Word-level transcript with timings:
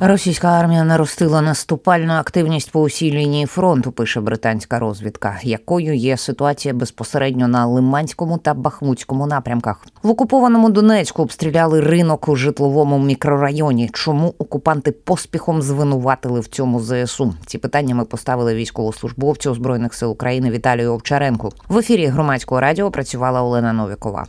Російська 0.00 0.48
армія 0.48 0.84
наростила 0.84 1.40
наступальну 1.40 2.12
активність 2.12 2.72
по 2.72 2.80
усій 2.80 3.12
лінії 3.12 3.46
фронту. 3.46 3.92
Пише 3.92 4.20
британська 4.20 4.78
розвідка, 4.78 5.38
якою 5.42 5.94
є 5.94 6.16
ситуація 6.16 6.74
безпосередньо 6.74 7.48
на 7.48 7.66
Лиманському 7.66 8.38
та 8.38 8.54
Бахмутському 8.54 9.26
напрямках. 9.26 9.86
В 10.02 10.10
окупованому 10.10 10.70
Донецьку 10.70 11.22
обстріляли 11.22 11.80
ринок 11.80 12.28
у 12.28 12.36
житловому 12.36 12.98
мікрорайоні. 12.98 13.90
Чому 13.92 14.34
окупанти 14.38 14.92
поспіхом 14.92 15.62
звинуватили 15.62 16.40
в 16.40 16.46
цьому 16.46 16.80
ЗСУ? 16.80 17.34
Ці 17.46 17.58
питання 17.58 17.94
ми 17.94 18.04
поставили 18.04 18.54
військовослужбовцю 18.54 19.54
збройних 19.54 19.94
сил 19.94 20.10
України 20.10 20.50
Віталію 20.50 20.92
Овчаренку. 20.92 21.52
В 21.68 21.78
ефірі 21.78 22.06
громадського 22.06 22.60
радіо 22.60 22.90
працювала 22.90 23.42
Олена 23.42 23.72
Новікова. 23.72 24.26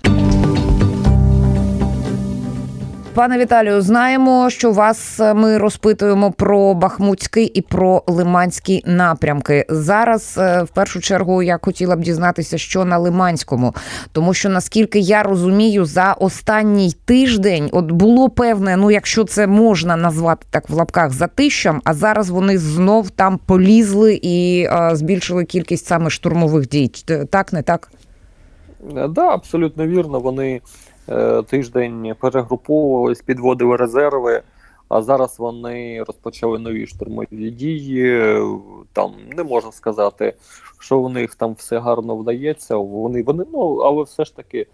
Пане 3.19 3.37
Віталію, 3.37 3.81
знаємо, 3.81 4.49
що 4.49 4.71
вас 4.71 5.19
е, 5.19 5.33
ми 5.33 5.57
розпитуємо 5.57 6.31
про 6.31 6.73
Бахмутський 6.73 7.45
і 7.45 7.61
про 7.61 8.03
Лиманський 8.07 8.83
напрямки. 8.85 9.65
Зараз 9.69 10.37
е, 10.37 10.63
в 10.63 10.67
першу 10.67 11.01
чергу 11.01 11.43
я 11.43 11.59
хотіла 11.61 11.95
б 11.95 12.01
дізнатися, 12.01 12.57
що 12.57 12.85
на 12.85 12.97
Лиманському, 12.97 13.75
тому 14.11 14.33
що 14.33 14.49
наскільки 14.49 14.99
я 14.99 15.23
розумію, 15.23 15.85
за 15.85 16.13
останній 16.13 16.91
тиждень 17.05 17.69
от 17.71 17.91
було 17.91 18.29
певне, 18.29 18.77
ну 18.77 18.91
якщо 18.91 19.23
це 19.23 19.47
можна 19.47 19.95
назвати 19.95 20.47
так 20.49 20.69
в 20.69 20.73
лапках 20.73 21.11
затищам, 21.11 21.81
а 21.83 21.93
зараз 21.93 22.29
вони 22.29 22.57
знов 22.57 23.09
там 23.09 23.39
полізли 23.45 24.19
і 24.21 24.63
е, 24.63 24.89
збільшили 24.93 25.45
кількість 25.45 25.85
саме 25.85 26.09
штурмових 26.09 26.69
дій. 26.69 26.91
Так, 27.29 27.53
не 27.53 27.61
так? 27.61 27.91
Так, 28.95 29.11
да, 29.11 29.27
абсолютно 29.27 29.87
вірно. 29.87 30.19
Вони 30.19 30.61
Е, 30.61 30.61
тиждень 31.47 32.15
перегруповувались, 32.19 33.21
підводили 33.21 33.75
резерви. 33.75 34.43
А 34.89 35.01
зараз 35.01 35.39
вони 35.39 36.03
розпочали 36.03 36.59
нові 36.59 36.87
штурмові 36.87 37.51
дії. 37.51 38.33
Там 38.93 39.13
не 39.37 39.43
можна 39.43 39.71
сказати, 39.71 40.33
що 40.79 41.01
в 41.01 41.09
них 41.09 41.35
там 41.35 41.53
все 41.53 41.79
гарно 41.79 42.15
вдається. 42.15 42.75
Вони 42.75 43.23
вони 43.23 43.45
ну 43.53 43.77
але 43.77 44.03
все 44.03 44.25
ж 44.25 44.35
таки 44.35 44.67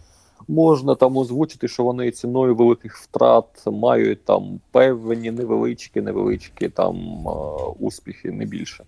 можна 0.48 0.96
там 0.96 1.18
озвучити, 1.18 1.68
що 1.68 1.84
вони 1.84 2.12
ціною 2.12 2.56
великих 2.56 2.98
втрат 2.98 3.46
мають 3.66 4.26
там 4.26 4.60
певні 4.72 5.32
невеличкі, 5.32 6.02
невеличкі 6.02 6.70
там 6.70 6.96
е, 7.28 7.32
успіхи, 7.80 8.32
не 8.32 8.46
більше. 8.46 8.84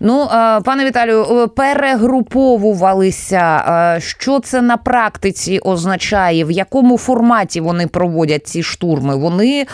Ну, 0.00 0.26
пане 0.64 0.84
Віталію, 0.84 1.50
перегруповувалися. 1.56 3.62
Що 4.00 4.40
це 4.40 4.62
на 4.62 4.76
практиці 4.76 5.58
означає? 5.58 6.44
В 6.44 6.50
якому 6.50 6.98
форматі 6.98 7.60
вони 7.60 7.86
проводять 7.86 8.46
ці 8.46 8.62
штурми? 8.62 9.16
Вони 9.16 9.66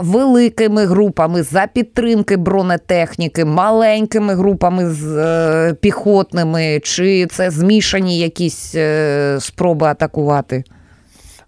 великими 0.00 0.84
групами 0.84 1.42
за 1.42 1.66
підтримки 1.66 2.36
бронетехніки, 2.36 3.44
маленькими 3.44 4.34
групами 4.34 4.90
з 4.90 5.16
е, 5.16 5.74
піхотними, 5.74 6.80
чи 6.82 7.26
це 7.26 7.50
змішані 7.50 8.18
якісь 8.18 8.74
е, 8.74 9.38
спроби 9.40 9.86
атакувати? 9.86 10.64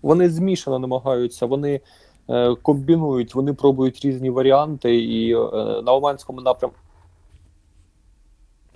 Вони 0.02 0.30
змішано 0.30 0.78
намагаються. 0.78 1.46
Вони 1.46 1.80
е, 2.30 2.54
комбінують, 2.62 3.34
вони 3.34 3.52
пробують 3.52 4.00
різні 4.04 4.30
варіанти, 4.30 4.96
і 4.96 5.34
на 5.84 5.92
Оманському 5.92 6.40
напрямку 6.40 6.76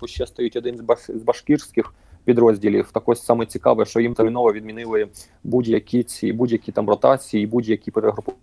ще 0.06 0.26
стоїть 0.26 0.56
один 0.56 0.76
з 0.76 0.80
баш 0.80 0.98
з 1.08 1.22
башкірських 1.22 1.94
підрозділів. 2.24 2.90
Так 2.92 3.08
ось 3.08 3.24
саме 3.24 3.46
цікаве, 3.46 3.84
що 3.84 4.00
їм 4.00 4.14
терміново 4.14 4.52
відмінили 4.52 5.08
будь-які 5.44 6.02
ці 6.02 6.32
будь-які 6.32 6.72
там 6.72 6.88
ротації, 6.88 7.46
будь-які 7.46 7.90
перегрупування 7.90 8.40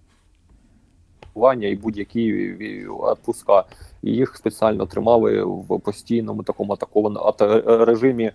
і 1.67 1.75
будь-які 1.75 2.33
відпуска. 2.33 3.63
І 4.03 4.11
їх 4.11 4.35
спеціально 4.38 4.85
тримали 4.85 5.43
в 5.43 5.79
постійному 5.79 6.43
такому 6.43 6.73
атакованому 6.73 7.33
режимі 7.85 8.31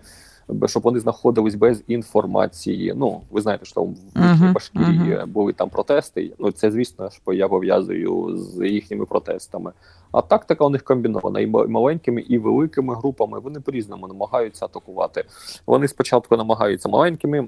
щоб 0.65 0.83
вони 0.83 0.99
знаходились 0.99 1.55
без 1.55 1.83
інформації. 1.87 2.93
Ну 2.95 3.21
ви 3.31 3.41
знаєте, 3.41 3.65
що 3.65 3.75
там 3.75 3.83
в 3.83 3.97
uh-huh, 4.15 4.53
Башкірії 4.53 5.15
uh-huh. 5.15 5.27
були 5.27 5.53
там 5.53 5.69
протести. 5.69 6.31
Ну 6.39 6.51
це 6.51 6.71
звісно, 6.71 7.09
що 7.09 7.33
я 7.33 7.47
пов'язую 7.47 8.37
з 8.37 8.67
їхніми 8.67 9.05
протестами. 9.05 9.71
А 10.11 10.21
тактика 10.21 10.65
у 10.65 10.69
них 10.69 10.83
комбінована 10.83 11.39
і 11.39 11.47
маленькими, 11.47 12.21
і 12.21 12.37
великими 12.37 12.95
групами. 12.95 13.39
Вони 13.39 13.59
по 13.59 13.71
різному 13.71 14.07
намагаються 14.07 14.65
атакувати. 14.65 15.23
Вони 15.67 15.87
спочатку 15.87 16.37
намагаються 16.37 16.89
маленькими. 16.89 17.47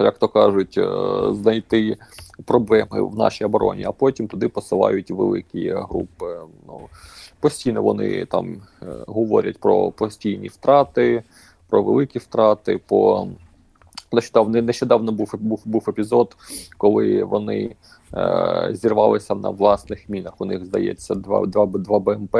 Як 0.00 0.18
то 0.18 0.28
кажуть, 0.28 0.78
е, 0.78 0.88
знайти 1.34 1.96
проблеми 2.44 3.02
в 3.02 3.16
нашій 3.16 3.44
обороні, 3.44 3.84
а 3.84 3.92
потім 3.92 4.28
туди 4.28 4.48
посилають 4.48 5.10
великі 5.10 5.70
групи. 5.70 6.36
Ну 6.66 6.80
постійно 7.40 7.82
вони 7.82 8.24
там 8.24 8.62
е, 8.82 8.86
говорять 9.06 9.58
про 9.58 9.90
постійні 9.90 10.48
втрати, 10.48 11.22
про 11.68 11.82
великі 11.82 12.18
втрати. 12.18 12.78
по 12.78 13.28
Нещодавно 14.12 14.62
нещодавно 14.62 15.12
був 15.12 15.34
був 15.38 15.62
був 15.64 15.84
епізод, 15.88 16.36
коли 16.78 17.24
вони 17.24 17.76
е, 18.14 18.68
зірвалися 18.72 19.34
на 19.34 19.50
власних 19.50 20.08
мінах. 20.08 20.40
У 20.40 20.44
них 20.44 20.64
здається, 20.64 21.14
два 21.14 21.46
два, 21.46 21.66
два 21.66 21.98
БМП 21.98 22.36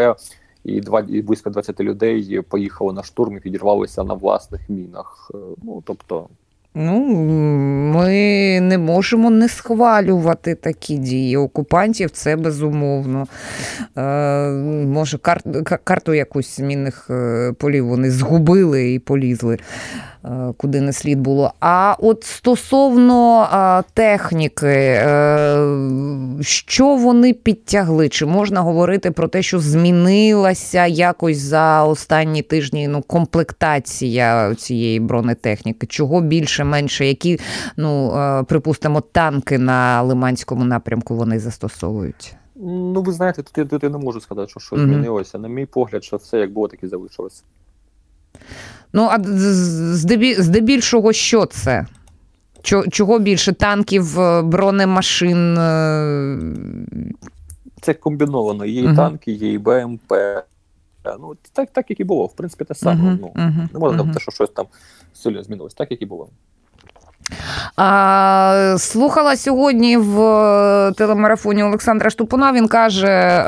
і 0.64 0.80
два 0.80 1.00
і 1.08 1.22
близько 1.22 1.50
20 1.50 1.80
людей 1.80 2.42
поїхали 2.42 2.92
на 2.92 3.02
штурм 3.02 3.36
і 3.36 3.40
підірвалися 3.40 4.04
на 4.04 4.14
власних 4.14 4.68
мінах. 4.68 5.30
Е, 5.34 5.38
ну 5.62 5.82
тобто 5.86 6.28
Ну, 6.74 7.00
ми 7.94 8.60
не 8.60 8.78
можемо 8.78 9.30
не 9.30 9.48
схвалювати 9.48 10.54
такі 10.54 10.96
дії 10.96 11.36
окупантів, 11.36 12.10
це 12.10 12.36
безумовно. 12.36 13.26
Е, 13.96 14.50
Може, 14.86 15.18
кар, 15.18 15.40
карту 15.84 16.14
якусь 16.14 16.56
змінних 16.56 17.06
е, 17.10 17.52
полів 17.58 17.86
вони 17.86 18.10
згубили 18.10 18.92
і 18.92 18.98
полізли. 18.98 19.58
Е, 20.24 20.52
куди 20.56 20.80
не 20.80 20.92
слід 20.92 21.20
було. 21.20 21.52
А 21.60 21.96
от 21.98 22.24
стосовно 22.24 23.48
техніки, 23.94 24.66
е, 24.66 25.58
що 26.40 26.96
вони 26.96 27.32
підтягли? 27.32 28.08
Чи 28.08 28.26
можна 28.26 28.60
говорити 28.60 29.10
про 29.10 29.28
те, 29.28 29.42
що 29.42 29.58
змінилася 29.58 30.86
якось 30.86 31.38
за 31.38 31.84
останні 31.84 32.42
тижні 32.42 32.88
ну, 32.88 33.02
комплектація 33.02 34.54
цієї 34.54 35.00
бронетехніки? 35.00 35.86
Чого 35.86 36.20
більше, 36.20 36.64
менше? 36.64 37.06
Які, 37.06 37.40
ну, 37.76 38.16
е, 38.16 38.42
припустимо, 38.42 39.00
танки 39.00 39.58
на 39.58 40.02
Лиманському 40.02 40.64
напрямку 40.64 41.16
вони 41.16 41.38
застосовують? 41.38 42.34
Ну, 42.66 43.02
ви 43.02 43.12
знаєте, 43.12 43.42
тут, 43.42 43.68
тут 43.68 43.82
я 43.82 43.88
не 43.88 43.98
можу 43.98 44.20
сказати, 44.20 44.48
що 44.48 44.60
щось 44.60 44.78
mm-hmm. 44.78 44.84
змінилося. 44.84 45.38
На 45.38 45.48
мій 45.48 45.66
погляд, 45.66 46.04
що 46.04 46.16
все 46.16 46.38
як 46.38 46.52
було, 46.52 46.68
так 46.68 46.82
і 46.82 46.86
залишилося. 46.86 47.42
Ну, 48.92 49.08
а 49.10 49.18
здебільшого, 50.38 51.12
що 51.12 51.46
це? 51.46 51.86
Чого 52.90 53.18
більше 53.18 53.52
танків, 53.52 54.20
е, 54.20 54.42
бронемашин? 54.42 55.58
Е? 55.58 56.38
Це 57.80 57.94
комбіновано. 57.94 58.64
Є 58.64 58.82
і 58.82 58.86
uh-huh. 58.86 58.96
танки, 58.96 59.32
є 59.32 59.52
і 59.52 59.58
БМП. 59.58 60.12
Ну, 61.20 61.36
Так 61.52 61.70
так 61.70 61.90
як 61.90 62.00
і 62.00 62.04
було. 62.04 62.26
В 62.26 62.36
принципі, 62.36 62.64
те 62.64 62.74
саме. 62.74 63.12
Uh-huh. 63.12 63.18
Ну, 63.20 63.68
Не 63.72 63.78
можна 63.80 63.98
сказати, 63.98 64.18
uh-huh. 64.18 64.22
що 64.22 64.30
щось 64.30 64.50
там 64.50 64.66
сильно 65.14 65.42
змінилось, 65.42 65.74
так 65.74 65.90
як 65.90 66.02
і 66.02 66.06
було. 66.06 66.28
А, 67.76 68.74
Слухала 68.78 69.36
сьогодні 69.36 69.96
в 69.96 70.20
е, 70.20 70.92
телемарафоні 70.92 71.62
Олександра 71.62 72.10
Штупуна. 72.10 72.52
Він 72.52 72.68
каже 72.68 73.08
е, 73.08 73.42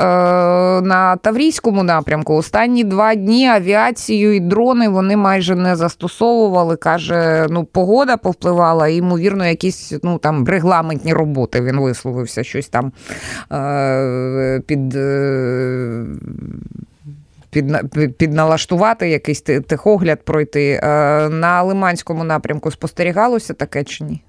на 0.81 1.17
Таврійському 1.21 1.83
напрямку 1.83 2.35
останні 2.35 2.83
два 2.83 3.15
дні 3.15 3.47
авіацію 3.47 4.35
і 4.35 4.39
дрони 4.39 4.89
вони 4.89 5.17
майже 5.17 5.55
не 5.55 5.75
застосовували. 5.75 6.75
Каже, 6.75 7.47
ну 7.49 7.63
погода 7.63 8.17
повпливала, 8.17 8.87
і, 8.87 8.95
ймовірно, 8.95 9.45
якісь 9.45 9.93
ну 10.03 10.17
там 10.17 10.47
регламентні 10.47 11.13
роботи. 11.13 11.61
Він 11.61 11.79
висловився 11.79 12.43
щось 12.43 12.67
там 12.67 12.91
е, 13.51 14.61
під 14.67 14.81
під, 14.81 14.99
підналаштувати, 18.17 19.09
якийсь 19.09 19.41
техогляд 19.41 20.25
пройти. 20.25 20.79
Е, 20.83 21.29
на 21.29 21.63
Лиманському 21.63 22.23
напрямку 22.23 22.71
спостерігалося 22.71 23.53
таке 23.53 23.83
чи 23.83 24.03
ні? 24.03 24.21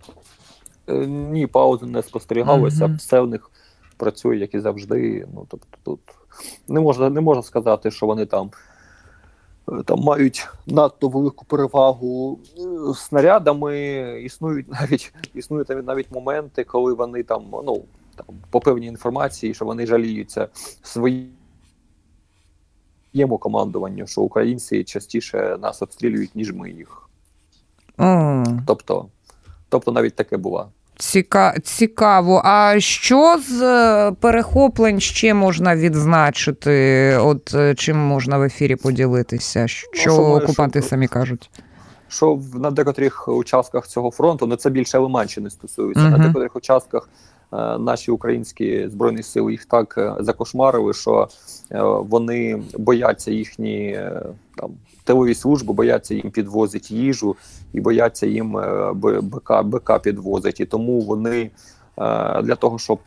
Е, 0.89 1.07
ні, 1.07 1.47
паузи 1.47 1.87
не 1.87 2.03
спостерігалося. 2.03 2.85
Mm-hmm. 2.85 2.97
Все 2.97 3.21
в 3.21 3.27
них 3.27 3.51
працює, 3.97 4.37
як 4.37 4.55
і 4.55 4.61
завжди. 4.61 5.27
Ну 5.35 5.47
тобто 5.49 5.79
тут 5.83 6.01
не 6.69 6.81
можна 6.81 7.11
не 7.11 7.21
можна 7.21 7.43
сказати, 7.43 7.91
що 7.91 8.07
вони 8.07 8.27
там 8.27 8.51
е, 9.69 9.83
там 9.85 10.01
мають 10.01 10.49
надто 10.67 11.09
велику 11.09 11.45
перевагу 11.45 12.39
снарядами. 12.95 14.01
Існують 14.25 14.67
навіть 14.81 15.15
існують 15.35 15.69
навіть 15.69 15.87
навіть 15.87 16.13
моменти, 16.13 16.65
коли 16.65 16.95
вони 16.95 17.23
там 17.23 17.45
ну 17.53 17.85
там 18.17 18.27
по 18.51 18.61
певній 18.61 18.87
інформації, 18.87 19.55
що 19.55 19.65
вони 19.65 19.87
жаліються 19.87 20.49
свої 20.83 21.31
своєму 23.13 23.39
командуванню, 23.39 24.07
що 24.07 24.21
українці 24.21 24.85
частіше 24.85 25.57
нас 25.63 25.83
обстрілюють, 25.83 26.35
ніж 26.35 26.53
ми 26.53 26.71
їх. 26.71 27.09
Mm. 27.99 28.59
Тобто, 28.67 29.07
тобто 29.69 29.93
навіть 29.93 30.15
таке 30.15 30.37
буває. 30.37 30.67
Ціка... 30.97 31.59
Цікаво. 31.65 32.43
А 32.45 32.81
що 32.81 33.39
з 33.49 33.63
е, 33.63 34.13
перехоплень 34.13 35.01
ще 35.01 35.35
можна 35.35 35.77
відзначити? 35.77 37.17
От 37.17 37.55
е, 37.55 37.75
чим 37.75 37.97
можна 37.97 38.39
в 38.39 38.43
ефірі 38.43 38.77
поділитися? 38.77 39.69
Що, 39.69 39.89
Ну, 39.93 39.99
що 40.01 40.13
окупанти 40.13 40.81
що- 40.81 40.89
самі 40.89 41.09
кажуть? 41.09 41.51
Що 42.09 42.41
на 42.55 42.71
декотрих 42.71 43.29
участках 43.29 43.87
цього 43.87 44.11
фронту, 44.11 44.47
ну 44.47 44.57
це 44.57 44.71
більше 44.71 44.99
Лиманщини 44.99 45.51
стосується. 45.51 46.03
Мгм. 46.03 46.13
На 46.13 46.19
декотрих 46.19 46.57
участках 46.57 47.09
наші 47.79 48.11
українські 48.11 48.89
збройні 48.89 49.23
сили 49.23 49.53
їх 49.53 49.65
так 49.65 49.95
е, 49.99 50.15
закошмарили, 50.21 50.95
що 50.95 51.29
е, 51.73 51.83
вони 51.83 52.63
бояться 52.79 53.31
їхні 53.31 53.87
е, 53.87 54.23
там 54.57 54.71
тилові 55.05 55.35
служби, 55.35 55.73
бояться 55.75 56.15
їм 56.15 56.31
підвозити 56.31 56.95
їжу 56.95 57.37
і 57.73 57.81
бояться 57.81 58.27
їм 58.27 58.57
е, 58.57 58.93
БК, 59.23 59.63
БК 59.65 60.03
підвозить. 60.03 60.61
І 60.61 60.65
тому 60.65 61.01
вони 61.01 61.41
е, 61.41 61.51
для 62.43 62.55
того, 62.55 62.79
щоб 62.79 62.99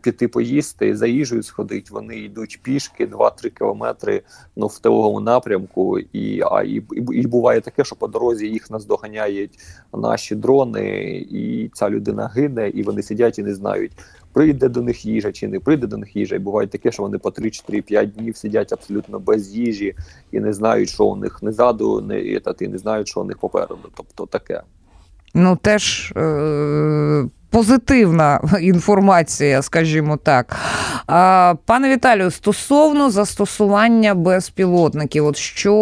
піти 0.00 0.28
поїсти 0.28 0.88
і 0.88 0.94
за 0.94 1.06
їжею 1.06 1.42
сходити, 1.42 1.88
вони 1.90 2.16
йдуть 2.16 2.60
пішки 2.62 3.06
2-3 3.06 3.50
кілометри 3.50 4.22
ну, 4.56 4.66
в 4.66 4.78
тиловому 4.78 5.20
напрямку, 5.20 5.98
і, 5.98 6.42
а, 6.50 6.62
і, 6.62 6.82
і, 7.12 7.26
буває 7.26 7.60
таке, 7.60 7.84
що 7.84 7.96
по 7.96 8.06
дорозі 8.06 8.46
їх 8.46 8.70
наздоганяють 8.70 9.58
наші 9.94 10.34
дрони, 10.34 11.06
і 11.30 11.70
ця 11.74 11.90
людина 11.90 12.30
гине, 12.34 12.68
і 12.68 12.82
вони 12.82 13.02
сидять 13.02 13.38
і 13.38 13.42
не 13.42 13.54
знають, 13.54 13.92
прийде 14.32 14.68
до 14.68 14.82
них 14.82 15.06
їжа 15.06 15.32
чи 15.32 15.48
не 15.48 15.60
прийде 15.60 15.86
до 15.86 15.96
них 15.96 16.16
їжа. 16.16 16.36
І 16.36 16.38
буває 16.38 16.68
таке, 16.68 16.92
що 16.92 17.02
вони 17.02 17.18
по 17.18 17.28
3-4-5 17.28 18.06
днів 18.06 18.36
сидять 18.36 18.72
абсолютно 18.72 19.18
без 19.18 19.54
їжі 19.54 19.94
і 20.32 20.40
не 20.40 20.52
знають, 20.52 20.88
що 20.88 21.04
у 21.04 21.16
них 21.16 21.42
не 21.42 21.52
ззаду, 21.52 22.00
не, 22.00 22.40
та, 22.40 22.54
і 22.60 22.68
не 22.68 22.78
знають, 22.78 23.08
що 23.08 23.20
у 23.20 23.24
них 23.24 23.38
попереду. 23.38 23.78
Тобто 23.96 24.26
таке. 24.26 24.62
Ну, 25.34 25.56
теж 25.62 26.12
е- 26.16 27.28
позитивна 27.52 28.40
інформація, 28.60 29.62
скажімо 29.62 30.16
так. 30.16 30.56
Пане 31.66 31.88
Віталію, 31.92 32.30
стосовно 32.30 33.10
застосування 33.10 34.14
безпілотників, 34.14 35.26
от 35.26 35.36
що 35.36 35.72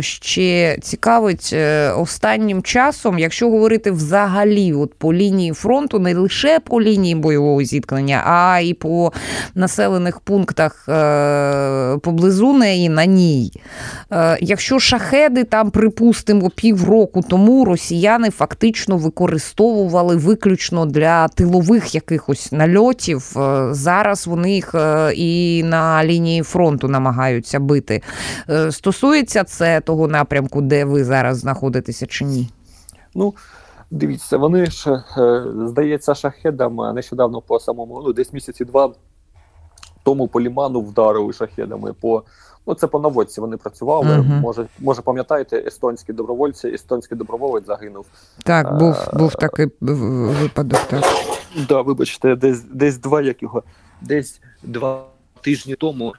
ще 0.00 0.78
цікавить 0.82 1.50
е, 1.52 1.90
останнім 1.90 2.62
часом, 2.62 3.18
якщо 3.18 3.50
говорити 3.50 3.90
взагалі 3.90 4.72
от 4.72 4.94
по 4.94 5.14
лінії 5.14 5.52
фронту, 5.52 5.98
не 5.98 6.14
лише 6.14 6.60
по 6.60 6.82
лінії 6.82 7.14
бойового 7.14 7.62
зіткнення, 7.62 8.22
а 8.26 8.60
й 8.60 8.74
по 8.74 9.12
населених 9.54 10.20
пунктах 10.20 10.88
е- 10.88 11.98
поблизу 12.02 12.52
неї 12.52 12.88
на 12.88 13.06
ній. 13.06 13.52
Е, 14.12 14.38
Якщо 14.40 14.78
шахеди 14.78 15.44
там, 15.44 15.70
припустимо, 15.70 16.50
півроку 16.50 17.22
тому 17.22 17.64
росіяни 17.64 18.30
фактично 18.30 18.96
використовували 18.96 20.16
виключно 20.16 20.69
для 20.72 21.28
тилових 21.28 21.94
якихось 21.94 22.52
нальотів, 22.52 23.38
е, 23.38 23.68
зараз 23.74 24.26
вони 24.26 24.52
їх 24.54 24.74
е, 24.74 25.12
і 25.14 25.62
на 25.62 26.04
лінії 26.04 26.42
фронту 26.42 26.88
намагаються 26.88 27.60
бити. 27.60 28.02
Е, 28.50 28.72
Стосується 28.72 29.44
це 29.44 29.80
того 29.80 30.08
напрямку, 30.08 30.60
де 30.60 30.84
ви 30.84 31.04
зараз 31.04 31.38
знаходитеся, 31.38 32.06
чи 32.06 32.24
ні? 32.24 32.50
Ну, 33.14 33.34
дивіться, 33.90 34.36
вони 34.38 34.66
ж, 34.66 35.02
здається, 35.66 36.14
шахедам 36.14 36.94
нещодавно 36.94 37.40
по 37.40 37.60
самому, 37.60 38.02
ну, 38.06 38.12
десь 38.12 38.32
місяці 38.32 38.64
два 38.64 38.92
тому 40.02 40.28
по 40.28 40.40
ліману 40.40 40.80
вдарили 40.80 41.32
шахедами. 41.32 41.92
По, 41.92 42.22
ну, 42.66 42.74
це 42.74 42.86
по 42.86 43.00
наводці 43.00 43.40
вони 43.40 43.56
працювали. 43.56 44.18
Мгм. 44.18 44.40
Може, 44.40 44.66
може, 44.78 45.02
пам'ятаєте, 45.02 45.64
естонські 45.66 46.12
добровольці, 46.12 46.68
естонський 46.68 47.18
доброволець 47.18 47.66
загинув. 47.66 48.06
Так, 48.44 48.78
був, 48.78 48.94
Е, 48.94 49.18
був 49.18 49.34
такий 49.34 49.66
випадок. 49.80 50.80
Так. 50.90 51.04
Да, 51.68 51.80
вибачте, 51.80 52.36
десь, 52.36 52.62
десь 52.62 52.98
два 52.98 53.22
як 53.22 53.42
його, 53.42 53.62
десь 54.00 54.40
два 54.62 55.04
тижні 55.40 55.74
тому. 55.74 56.14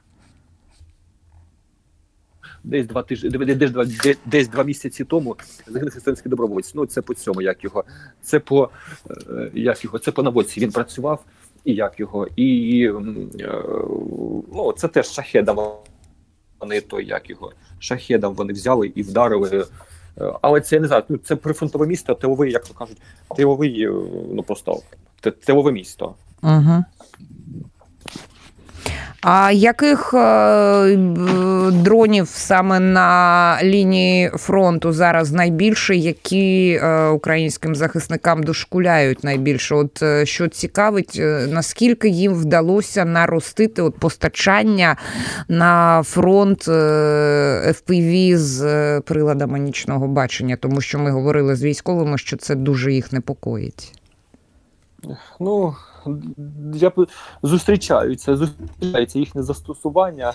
Десь 2.64 2.88
два 2.88 3.04
тижні, 3.04 3.30
десь, 3.30 3.58
десь, 3.58 3.72
два, 3.72 3.86
десь, 3.86 4.18
десь 4.26 4.48
два 4.48 4.64
місяці 4.64 5.04
тому 5.04 5.36
загинув 5.68 5.94
естонський 5.98 6.30
добровольець. 6.30 6.76
Ну, 6.76 6.86
це 6.86 7.02
по 7.02 7.14
цьому, 7.14 7.42
як 7.42 7.64
його. 7.64 7.84
Це 8.22 8.40
по 8.40 8.70
е, 9.30 9.52
як 9.54 9.84
його, 9.84 10.00
це 10.00 10.12
по 10.12 10.24
наводці. 10.24 10.60
Він 10.60 10.72
працював, 10.72 11.24
і 11.66 11.74
як 11.74 12.00
його. 12.00 12.28
І 12.36 12.84
е, 12.86 12.94
ну, 14.54 14.74
це 14.78 14.88
теж 14.88 15.08
шахедам. 15.12 15.58
Вони 16.62 16.82
той, 16.82 17.06
як 17.06 17.30
його, 17.30 17.52
шахедом 17.80 18.34
вони 18.34 18.54
взяли 18.54 18.92
і 18.96 19.02
вдарили. 19.02 19.66
Е, 20.22 20.34
Але 20.42 20.62
це 20.62 20.76
я 20.76 20.82
не 20.82 20.88
знаю, 20.88 21.04
ну 21.10 21.18
це 21.18 21.36
прифронтове 21.36 21.88
місто, 21.88 22.16
тиловий, 22.16 22.52
як 22.52 22.68
то 22.68 22.74
кажуть, 22.74 22.98
тиловий, 23.36 23.84
е, 23.84 23.92
ну 24.34 24.44
просто 24.44 24.82
тилове 25.46 25.72
місто. 25.72 26.16
Угу. 26.44 26.84
А 29.22 29.52
яких 29.52 30.14
е, 30.14 30.98
дронів 31.72 32.28
саме 32.28 32.80
на 32.80 33.60
лінії 33.64 34.30
фронту 34.30 34.92
зараз 34.92 35.32
найбільше, 35.32 35.96
які 35.96 36.80
е, 36.82 37.08
українським 37.08 37.76
захисникам 37.76 38.44
дошкуляють 38.44 39.24
найбільше? 39.24 39.76
От 39.76 40.04
е, 40.04 40.26
що 40.26 40.48
цікавить, 40.48 41.22
наскільки 41.50 42.10
їм 42.10 42.34
вдалося 42.34 43.06
наростити 43.06 43.82
от 43.82 44.00
постачання 44.00 44.98
на 45.48 46.04
фронт 46.04 46.68
FPV 46.68 48.38
з 48.38 49.02
приладами 49.02 49.60
нічного 49.60 50.08
бачення, 50.08 50.56
тому 50.56 50.82
що 50.82 51.00
ми 51.00 51.12
говорили 51.12 51.56
з 51.56 51.64
військовими, 51.64 52.18
що 52.18 52.38
це 52.38 52.56
дуже 52.56 52.94
їх 52.94 53.12
непокоїть. 53.12 53.94
Ну 55.40 55.76
я 56.74 56.90
б 56.90 57.08
зустрічаються, 57.44 58.38
зустрічається 58.38 59.20
їхнє 59.20 59.44
застосування 59.44 60.34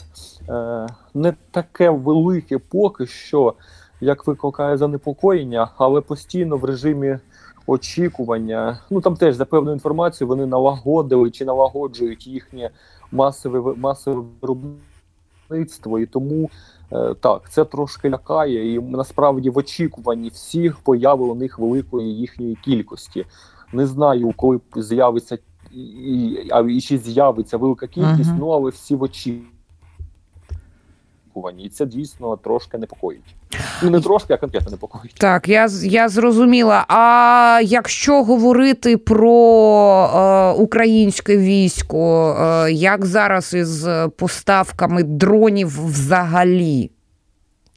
е, 0.49 0.87
не 1.15 1.35
таке 1.51 1.91
велике 1.91 2.59
поки 2.59 3.07
що, 3.07 3.55
як 4.01 4.27
викликає 4.27 4.77
занепокоєння, 4.77 5.71
але 5.77 6.01
постійно 6.01 6.57
в 6.57 6.65
режимі 6.65 7.19
очікування. 7.67 8.81
Ну 8.91 9.01
там 9.01 9.17
теж 9.17 9.35
за 9.35 9.45
певною 9.45 9.75
інформацією 9.75 10.29
вони 10.29 10.47
налагодили 10.47 11.31
чи 11.31 11.45
налагоджують 11.45 12.27
їхнє 12.27 12.71
масове 13.13 13.75
масове 13.77 14.23
виробництво, 14.43 15.99
і 15.99 16.07
тому 16.07 16.51
е, 16.93 17.15
так 17.21 17.51
це 17.51 17.65
трошки 17.65 18.11
лякає. 18.11 18.75
І 18.75 18.81
насправді 18.81 19.51
в 19.51 19.59
очікуванні 19.59 20.29
всіх 20.29 20.77
появи 20.77 21.25
у 21.25 21.35
них 21.35 21.59
великої 21.59 22.15
їхньої 22.15 22.55
кількості. 22.65 23.27
Не 23.73 23.87
знаю, 23.87 24.33
коли 24.37 24.61
з'явиться 24.77 25.39
і, 25.77 25.81
і, 25.83 26.49
а 26.51 26.61
і 26.61 26.81
чи 26.81 26.99
з'явиться 26.99 27.57
велика 27.57 27.87
кількість, 27.87 28.31
Мгм. 28.31 28.39
ну 28.39 28.49
але 28.49 28.71
всі 28.71 28.95
в 28.97 29.03
очікуванні. 29.03 31.65
І 31.65 31.69
це 31.69 31.87
дійсно 31.87 32.37
трошки 32.37 32.79
непокоїть. 32.79 33.35
Ну 33.83 33.91
не 33.91 34.01
трошки, 34.01 34.35
а 34.35 34.37
конкретно 34.37 34.71
непокоїть. 34.71 35.15
Так, 35.15 35.49
я, 35.49 35.69
я 35.83 36.09
зрозуміла. 36.09 36.85
А 36.89 37.61
якщо 37.65 38.25
говорити 38.25 38.97
про 38.97 40.11
е, 40.15 40.53
українське 40.63 41.37
військо, 41.37 42.37
е, 42.41 42.73
як 42.73 43.07
зараз 43.07 43.55
із 43.55 43.89
поставками 44.17 45.03
дронів 45.03 45.87
взагалі? 45.87 46.91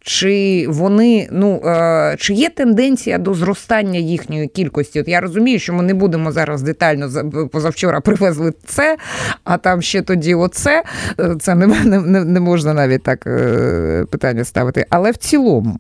Чи 0.02 0.66
вони, 0.70 1.28
ну 1.32 1.62
е, 1.66 2.16
чи 2.20 2.34
є 2.34 2.50
тенденція 2.50 3.18
до 3.18 3.34
зростання 3.34 4.00
їхньої 4.00 4.48
кількості? 4.48 5.02
От 5.02 5.08
я 5.08 5.22
розумію, 5.22 5.60
що 5.60 5.74
ми 5.74 5.84
не 5.84 5.94
будемо 5.94 6.32
зараз 6.32 6.62
детально 6.62 7.10
за- 7.10 7.24
позавчора 7.52 8.02
привезли 8.02 8.54
це, 8.66 8.98
а 9.44 9.58
там 9.58 9.82
ще 9.82 10.02
тоді 10.02 10.36
оце. 10.36 10.84
Е, 11.20 11.36
Це 11.40 11.56
не, 11.56 11.68
не, 11.68 12.00
не- 12.02 12.26
не 12.26 12.40
можна 12.40 12.74
навіть 12.74 13.04
так 13.04 13.28
е, 13.28 14.06
питання 14.12 14.44
ставити. 14.44 14.86
Але 14.90 15.12
в 15.12 15.18
цілому. 15.18 15.80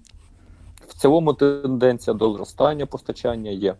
В 0.88 1.01
цілому 1.01 1.33
тенденція 1.33 2.13
до 2.13 2.33
зростання 2.33 2.85
постачання 2.85 3.51
є. 3.51 3.73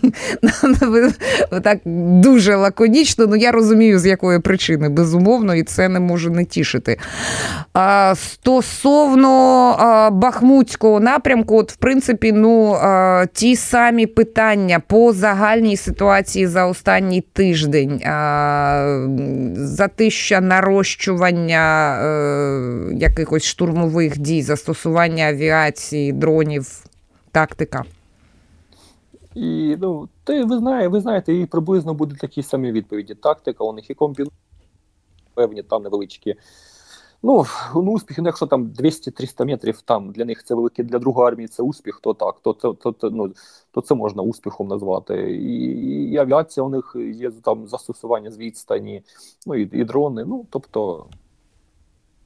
Так 1.62 1.78
дуже 2.20 2.56
лаконічно, 2.56 3.26
ну 3.26 3.36
я 3.36 3.52
розумію, 3.52 3.98
з 3.98 4.06
якої 4.06 4.38
причини, 4.38 4.88
безумовно, 4.88 5.54
і 5.54 5.62
це 5.62 5.88
не 5.88 6.00
може 6.00 6.30
не 6.30 6.44
тішити. 6.44 6.98
А, 7.72 8.14
стосовно 8.16 9.28
а, 9.78 10.10
Бахмутського 10.10 11.00
напрямку, 11.00 11.58
от, 11.58 11.72
в 11.72 11.76
принципі, 11.76 12.32
ну, 12.32 12.72
а, 12.72 13.26
ті 13.32 13.56
самі 13.56 14.06
питання 14.06 14.80
по 14.86 15.12
загальній 15.12 15.76
ситуації 15.76 16.46
за 16.46 16.66
останній 16.66 17.20
тиждень, 17.20 18.02
а, 18.06 19.06
затища 19.54 20.40
нарощування 20.40 21.96
е, 22.02 22.94
якихось 22.94 23.44
штурмових 23.44 24.18
дій, 24.18 24.42
застосування 24.42 25.24
авіації, 25.24 26.12
дронів, 26.12 26.66
тактика. 27.32 27.84
І 29.34 29.76
ну, 29.80 30.08
ти 30.24 30.44
ви 30.44 30.58
знаєте, 30.58 30.88
ви 30.88 31.00
знаєте, 31.00 31.34
і 31.34 31.46
приблизно 31.46 31.94
будуть 31.94 32.18
такі 32.18 32.42
самі 32.42 32.72
відповіді. 32.72 33.14
Тактика, 33.14 33.64
у 33.64 33.72
них 33.72 33.90
і 33.90 33.94
комбінації 33.94 34.38
певні 35.34 35.62
там 35.62 35.82
невеличкі. 35.82 36.34
Ну, 37.22 37.44
ну 37.74 37.92
успіх, 37.92 38.18
ну, 38.18 38.24
якщо 38.24 38.46
там 38.46 38.66
200-300 38.66 39.44
метрів, 39.44 39.80
там 39.82 40.10
для 40.10 40.24
них 40.24 40.44
це 40.44 40.54
велике, 40.54 40.82
для 40.82 40.98
другої 40.98 41.28
армії 41.28 41.48
це 41.48 41.62
успіх, 41.62 42.00
то 42.02 42.14
так, 42.14 42.34
то 42.42 42.52
то, 42.52 42.72
то, 42.72 42.92
то, 42.92 43.10
ну, 43.10 43.32
то 43.70 43.80
це 43.80 43.94
можна 43.94 44.22
успіхом 44.22 44.68
назвати. 44.68 45.36
І, 45.36 45.54
і, 46.12 46.16
авіація 46.16 46.64
у 46.64 46.68
них 46.68 46.96
є 47.14 47.30
там 47.30 47.68
застосування 47.68 48.30
з 48.30 48.38
відстані, 48.38 49.02
ну 49.46 49.54
і, 49.54 49.80
і 49.80 49.84
дрони. 49.84 50.24
Ну, 50.24 50.46
тобто, 50.50 51.06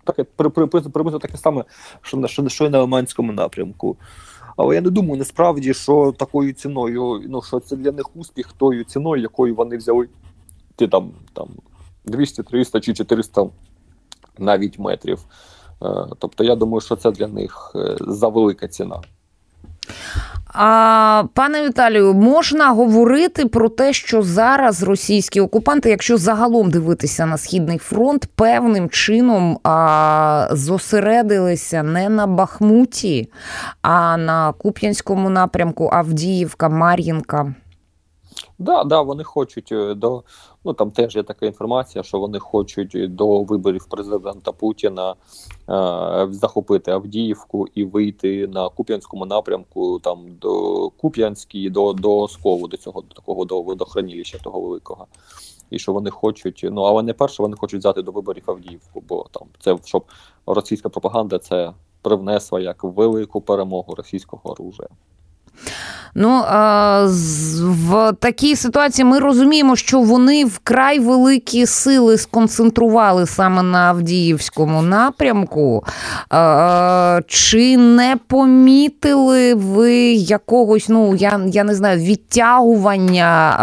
таке 0.04 0.24
приблизно 0.24 1.18
таке 1.18 1.36
саме, 1.36 1.64
що 2.02 2.16
на 2.16 2.28
що, 2.28 2.48
що 2.48 2.70
на 2.70 2.80
Лиманському 2.80 3.32
напрямку. 3.32 3.96
Але 4.56 4.74
я 4.74 4.80
не 4.80 4.90
думаю 4.90 5.18
насправді, 5.18 5.74
що 5.74 6.12
такою 6.18 6.52
ціною, 6.52 7.22
ну 7.28 7.42
що 7.42 7.60
це 7.60 7.76
для 7.76 7.92
них 7.92 8.16
успіх 8.16 8.52
тою 8.52 8.84
ціною, 8.84 9.22
якою 9.22 9.54
вони 9.54 9.76
взяли 9.76 10.08
ті 10.76 10.88
там 10.88 11.12
там 11.32 11.48
200, 12.04 12.42
300 12.42 12.80
чи 12.80 12.94
400 12.94 13.46
навіть 14.38 14.78
метрів. 14.78 15.18
Е, 15.82 16.06
тобто, 16.18 16.44
я 16.44 16.56
думаю, 16.56 16.80
що 16.80 16.96
це 16.96 17.10
для 17.10 17.26
них 17.26 17.72
е, 17.74 17.96
завелика 18.00 18.68
ціна. 18.68 19.00
А 20.58 21.24
пане 21.34 21.66
Віталію, 21.66 22.14
можна 22.14 22.70
говорити 22.70 23.46
про 23.46 23.68
те, 23.68 23.92
що 23.92 24.22
зараз 24.22 24.82
російські 24.82 25.40
окупанти, 25.40 25.90
якщо 25.90 26.16
загалом 26.16 26.70
дивитися 26.70 27.26
на 27.26 27.38
східний 27.38 27.78
фронт, 27.78 28.28
певним 28.34 28.88
чином 28.88 29.58
а, 29.64 30.48
зосередилися 30.52 31.82
не 31.82 32.08
на 32.08 32.26
Бахмуті, 32.26 33.30
а 33.82 34.16
на 34.16 34.52
Куп'янському 34.52 35.30
напрямку 35.30 35.90
Авдіївка, 35.92 36.68
Мар'їнка. 36.68 37.54
Да, 38.58 38.84
да, 38.84 39.00
вони 39.00 39.24
хочуть 39.24 39.72
е, 39.72 39.94
до 39.94 40.22
ну 40.64 40.72
там 40.72 40.90
теж 40.90 41.16
є 41.16 41.22
така 41.22 41.46
інформація, 41.46 42.04
що 42.04 42.18
вони 42.18 42.38
хочуть 42.38 43.14
до 43.14 43.42
виборів 43.42 43.86
президента 43.86 44.52
Путіна 44.52 45.10
е, 45.10 45.14
захопити 46.30 46.90
Авдіївку 46.90 47.66
і 47.74 47.84
вийти 47.84 48.46
на 48.46 48.68
Куп'янському 48.68 49.26
напрямку, 49.26 49.98
там 49.98 50.26
до 50.40 50.90
Куп'янській, 50.90 51.70
до 51.70 51.92
до 51.92 52.28
Скову, 52.28 52.68
до 52.68 52.76
цього 52.76 53.00
до 53.00 53.14
такого 53.14 53.44
до 53.44 53.62
водохранилища 53.62 54.38
того 54.38 54.60
великого. 54.60 55.06
І 55.70 55.78
що 55.78 55.92
вони 55.92 56.10
хочуть, 56.10 56.60
ну 56.72 56.82
але 56.82 57.02
не 57.02 57.12
перше, 57.12 57.42
вони 57.42 57.56
хочуть 57.56 57.80
взяти 57.80 58.02
до 58.02 58.12
виборів 58.12 58.42
Авдіївку, 58.46 59.02
бо 59.08 59.26
там 59.30 59.48
це 59.60 59.78
щоб 59.84 60.04
російська 60.46 60.88
пропаганда 60.88 61.38
це 61.38 61.72
привнесла 62.02 62.60
як 62.60 62.84
велику 62.84 63.40
перемогу 63.40 63.94
російського 63.94 64.50
оружия. 64.50 64.88
Ну 66.18 66.44
в 67.60 68.12
такій 68.20 68.56
ситуації 68.56 69.04
ми 69.04 69.18
розуміємо, 69.18 69.76
що 69.76 70.00
вони 70.00 70.44
вкрай 70.44 70.98
великі 70.98 71.66
сили 71.66 72.18
сконцентрували 72.18 73.26
саме 73.26 73.62
на 73.62 73.78
Авдіївському 73.78 74.82
напрямку. 74.82 75.84
Чи 77.26 77.76
не 77.76 78.16
помітили 78.28 79.54
ви 79.54 79.94
якогось, 80.12 80.88
ну 80.88 81.14
я 81.14 81.40
я 81.46 81.64
не 81.64 81.74
знаю, 81.74 82.00
відтягування 82.00 83.56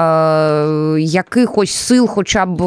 якихось 1.00 1.72
сил, 1.72 2.08
хоча 2.08 2.46
б 2.46 2.64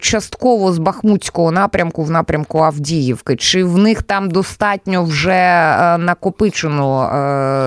частково 0.00 0.72
з 0.72 0.78
Бахмутського 0.78 1.50
напрямку 1.50 2.02
в 2.02 2.10
напрямку 2.10 2.58
Авдіївки? 2.58 3.36
Чи 3.36 3.64
в 3.64 3.78
них 3.78 4.02
там 4.02 4.30
достатньо 4.30 5.04
вже 5.04 5.76
накопичено 5.98 6.88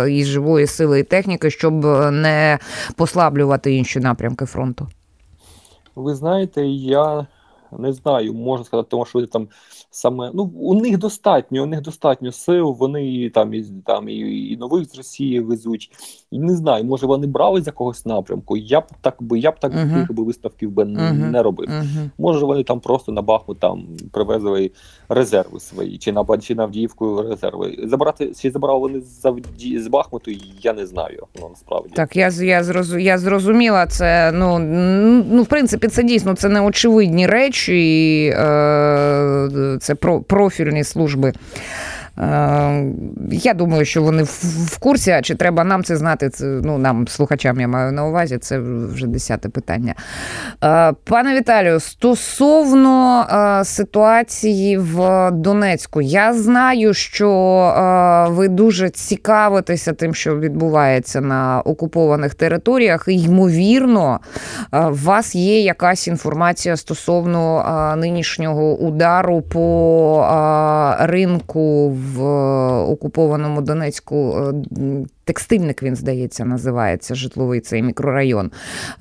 і 0.10 0.26
живої 0.26 0.68
сили 0.68 1.00
і 1.00 1.04
техніки? 1.04 1.50
Щоб 1.62 1.86
е, 1.86 2.12
не 2.12 2.60
послаблювати 2.96 3.74
інші 3.76 4.00
напрямки 4.00 4.46
фронту? 4.46 4.88
Ви 5.96 6.16
знаєте, 6.16 6.66
я 6.68 7.28
не 7.72 7.94
знаю, 7.94 8.34
можна 8.34 8.66
сказати, 8.66 8.88
тому 8.92 9.06
що 9.06 9.28
там 9.28 9.48
саме 9.92 10.32
ну 10.34 10.44
у 10.44 10.74
них 10.74 10.98
достатньо, 10.98 11.64
у 11.64 11.66
них 11.66 11.82
достатньо 11.82 12.32
сил. 12.32 12.76
Вони 12.80 13.30
там 13.30 13.54
і 13.54 13.66
там 13.86 14.10
і, 14.10 14.50
і 14.52 14.58
нових 14.58 14.90
з 14.90 14.98
Росії 14.98 15.40
везуть. 15.40 15.92
І 16.32 16.40
не 16.40 16.56
знаю, 16.56 16.84
може 16.84 17.06
вони 17.06 17.28
брали 17.28 17.62
з 17.62 17.68
якогось 17.68 18.06
напрямку. 18.06 18.58
Я 18.58 18.82
б 18.82 18.84
так 19.02 19.16
би 19.20 19.40
я 19.40 19.52
б 19.52 19.60
так 19.60 19.74
uh-huh. 19.74 20.12
би 20.12 20.24
виставків 20.24 20.72
би 20.72 20.84
uh-huh. 20.84 21.32
не 21.32 21.44
робив. 21.44 21.70
Uh-huh. 21.70 22.10
Може 22.18 22.46
вони 22.46 22.64
там 22.64 22.80
просто 22.80 23.12
на 23.12 23.22
Бахмут 23.22 23.60
там 23.60 23.88
привезли 24.12 24.72
резерви 25.10 25.60
свої, 25.60 25.98
чи 25.98 26.12
на 26.12 26.26
чи 26.42 26.56
на 26.56 26.64
Авдіївку 26.64 27.22
резерви. 27.22 27.78
Забрати 27.84 28.34
чи 28.42 28.52
забрали 28.52 28.80
вони 28.80 29.02
з 29.02 29.26
Авді... 29.26 29.80
з 29.80 29.88
Бахмуту, 29.88 30.32
я 30.62 30.74
не 30.74 30.86
знаю. 30.86 31.28
Ну 31.42 31.48
насправді 31.50 31.90
так. 31.94 32.16
Я 32.16 32.30
я 32.30 32.64
зрозу, 32.64 32.98
я 32.98 33.18
зрозуміла 33.18 33.88
це. 33.88 34.32
Ну 34.32 34.60
ну 35.32 35.44
в 35.44 35.48
принципі, 35.48 35.88
це 35.88 36.04
дійсно 36.04 36.36
це 36.36 36.50
не 36.50 36.62
очевидні 36.62 37.28
речі. 37.28 37.82
І, 37.82 38.30
е, 38.30 39.78
це 39.82 39.96
профільні 39.96 40.84
служби. 40.84 41.34
Е, 42.20 42.84
я 43.32 43.54
думаю, 43.54 43.86
що 43.86 44.02
вони 44.02 44.24
в 44.24 44.78
курсі, 44.80 45.12
а 45.12 45.22
чи 45.22 45.36
треба 45.36 45.64
нам 45.64 45.84
це 45.84 45.98
знати? 45.98 46.30
Це 46.30 46.46
ну 46.46 46.78
нам, 46.78 47.08
слухачам, 47.08 47.60
я 47.60 47.68
маю 47.68 47.92
на 47.92 48.06
увазі, 48.06 48.38
це 48.38 48.60
вже 48.94 49.08
десяте 49.08 49.50
питання. 49.50 49.96
Е, 50.64 50.94
пане 51.04 51.36
Віталію, 51.36 51.80
стосовно 51.80 53.22
е, 53.22 53.66
ситуації 53.66 54.78
в 54.78 55.30
Донецьку, 55.32 56.02
я 56.02 56.34
знаю, 56.34 56.94
що 56.94 57.32
ви 58.30 58.48
дуже 58.48 58.90
цікавитеся 58.90 59.94
тим, 59.94 60.16
що 60.16 60.40
відбувається 60.40 61.22
на 61.22 61.62
окупованих 61.62 62.36
територіях. 62.36 63.06
І, 63.08 63.22
ймовірно, 63.22 64.20
у 64.74 64.78
вас 64.78 65.36
є 65.36 65.62
якась 65.62 66.08
інформація 66.08 66.78
стосовно 66.78 67.66
нинішнього 67.98 68.78
удару 68.78 69.42
по 69.42 70.28
ринку 71.00 71.98
в 72.14 72.24
окупованому 72.92 73.62
Донецьку. 73.62 74.38
Е, 74.38 74.54
текстильник 75.24 75.84
він 75.84 75.96
здається, 75.96 76.46
називається 76.46 77.16
житловий 77.16 77.60
цей 77.60 77.84
мікрорайон. 77.84 78.52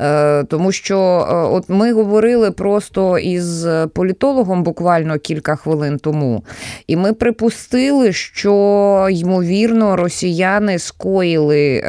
Е, 0.00 0.44
тому 0.44 0.72
що 0.72 0.98
е, 0.98 1.34
от 1.34 1.68
ми 1.68 1.92
говорили 1.92 2.50
просто 2.50 3.18
із 3.18 3.66
політологом 3.94 4.62
буквально 4.62 5.18
кілька 5.18 5.56
хвилин 5.56 5.98
тому, 5.98 6.44
і 6.86 6.96
ми 6.96 7.12
припустили, 7.12 8.12
що 8.12 9.08
ймовірно 9.10 9.96
росіяни 9.96 10.78
скоїли 10.78 11.82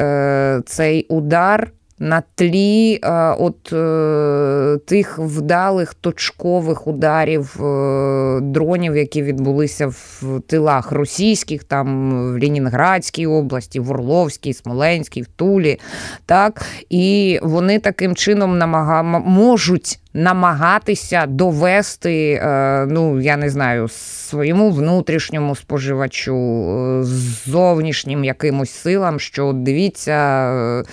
цей 0.66 1.06
удар 1.10 1.72
на 2.02 2.24
тлі 2.36 3.00
е, 3.04 3.10
от 3.40 3.74
е, 3.74 4.78
тих 4.86 5.20
вдалих 5.20 5.94
точкових 5.94 6.88
ударів 6.88 7.66
е, 7.66 8.40
дронів, 8.42 8.98
які 8.98 9.24
відбулися 9.24 9.88
в 9.88 10.24
тилах 10.48 10.92
російських, 10.92 11.64
там 11.64 12.12
в 12.34 12.38
Лінінградській 12.38 13.28
області, 13.28 13.80
в 13.80 13.92
Орловській, 13.92 14.54
Смоленській, 14.54 15.22
в 15.22 15.28
Тулі. 15.28 15.80
Так? 16.26 16.66
І 16.90 17.40
вони 17.44 17.80
таким 17.80 18.16
чином 18.16 18.58
намага... 18.58 19.04
можуть 19.04 20.00
намагатися 20.14 21.26
довести, 21.26 22.32
е, 22.34 22.86
ну 22.90 23.22
я 23.22 23.38
не 23.38 23.50
знаю, 23.50 23.88
своєму 23.88 24.72
внутрішньому 24.72 25.56
споживачу, 25.56 26.36
е, 26.36 27.04
зовнішнім 27.46 28.24
якимось 28.24 28.70
силам, 28.70 29.20
що 29.20 29.54
дивіться, 29.54 30.84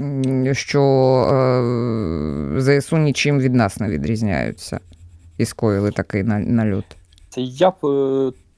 е, 0.00 0.54
що 0.54 0.82
ЗСУ 2.58 2.96
нічим 2.96 3.40
від 3.40 3.54
нас 3.54 3.80
не 3.80 3.88
відрізняються 3.88 4.80
і 5.38 5.44
скоїли 5.44 5.90
такий 5.90 6.22
нальот. 6.22 6.84
Я 7.36 7.70
б 7.70 7.74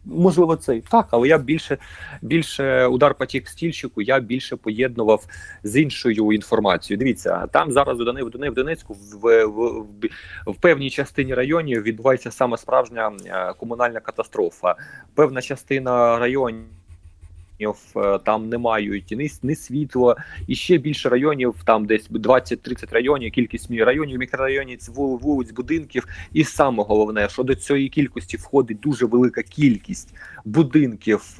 можливо, 0.07 0.57
це 0.57 0.77
і 0.77 0.81
так, 0.81 1.07
але 1.11 1.29
я 1.29 1.39
більше 1.39 1.79
більше 2.23 2.87
удар 2.87 3.15
по 3.15 3.27
текстильщику 3.27 4.03
я 4.03 4.21
більше 4.21 4.57
поєднував 4.57 5.27
з 5.63 5.77
іншою 5.77 6.33
інформацією. 6.33 6.99
Дивіться, 6.99 7.47
там 7.47 7.73
зараз 7.73 8.01
у 8.01 8.05
в 8.51 8.55
Донецьку 8.55 8.95
в, 8.95 9.45
в, 9.45 9.47
в, 9.47 9.87
в 10.47 10.61
певній 10.61 10.91
частині 10.91 11.35
районів 11.35 11.83
відбувається 11.83 12.31
саме 12.31 12.57
справжня 12.57 13.13
е, 13.27 13.53
комунальна 13.53 14.01
катастрофа. 14.01 14.77
Певна 15.15 15.43
частина 15.43 16.19
районів. 16.19 16.65
Е, 17.61 18.19
там 18.25 18.49
не 18.49 18.59
мають 18.59 19.11
ні, 19.11 19.31
ні 19.43 19.55
світла, 19.55 20.17
і 20.47 20.55
ще 20.55 20.79
більше 20.79 21.09
районів, 21.09 21.55
там 21.65 21.87
десь 21.87 22.11
20-30 22.11 22.93
районів, 22.93 23.33
кількість 23.33 23.71
районів, 23.71 24.19
мікрорайонів, 24.19 24.79
вулиць, 24.97 25.51
будинків. 25.51 26.07
І 26.33 26.45
саме 26.45 26.85
головне, 26.85 27.29
що 27.29 27.43
до 27.43 27.55
цієї 27.55 27.89
кількості 27.89 28.37
входить 28.37 28.81
дуже 28.81 29.07
велика 29.07 29.43
кількість 29.43 30.15
будинків 30.45 31.39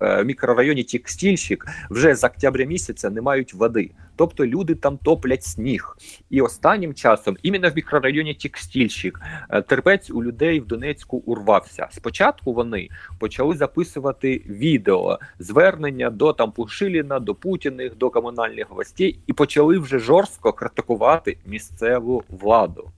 Е, 0.00 0.24
мікрорайоні 0.24 0.84
Текстильщик 0.84 1.66
вже 1.90 2.14
з 2.14 2.24
октября 2.24 2.64
місяця 2.64 3.10
не 3.10 3.20
мають 3.20 3.54
води. 3.54 3.90
Тобто 4.16 4.46
люди 4.46 4.74
там 4.74 4.98
топлять 4.98 5.44
сніг. 5.44 5.96
І 6.30 6.40
останнім 6.40 6.94
часом, 6.94 7.36
іменно 7.42 7.70
в 7.70 7.76
мікрорайоні 7.76 8.34
Текстильщик, 8.34 9.20
е, 9.50 9.62
терпець 9.62 10.10
у 10.10 10.22
людей 10.22 10.60
в 10.60 10.66
Донецьку 10.66 11.16
урвався. 11.16 11.88
Спочатку 11.90 12.52
вони 12.52 12.88
почали 13.18 13.56
записувати 13.56 14.42
відео, 14.46 15.18
звернення 15.38 16.10
до 16.10 16.32
там 16.32 16.52
Пушиліна, 16.52 17.18
до 17.18 17.34
Путіних, 17.34 17.96
до 17.96 18.10
комунальних 18.10 18.70
властей 18.70 19.18
і 19.26 19.32
почали 19.32 19.78
вже 19.78 19.98
жорстко 19.98 20.52
критикувати 20.52 21.36
місцеву 21.46 22.24
владу. 22.28 22.90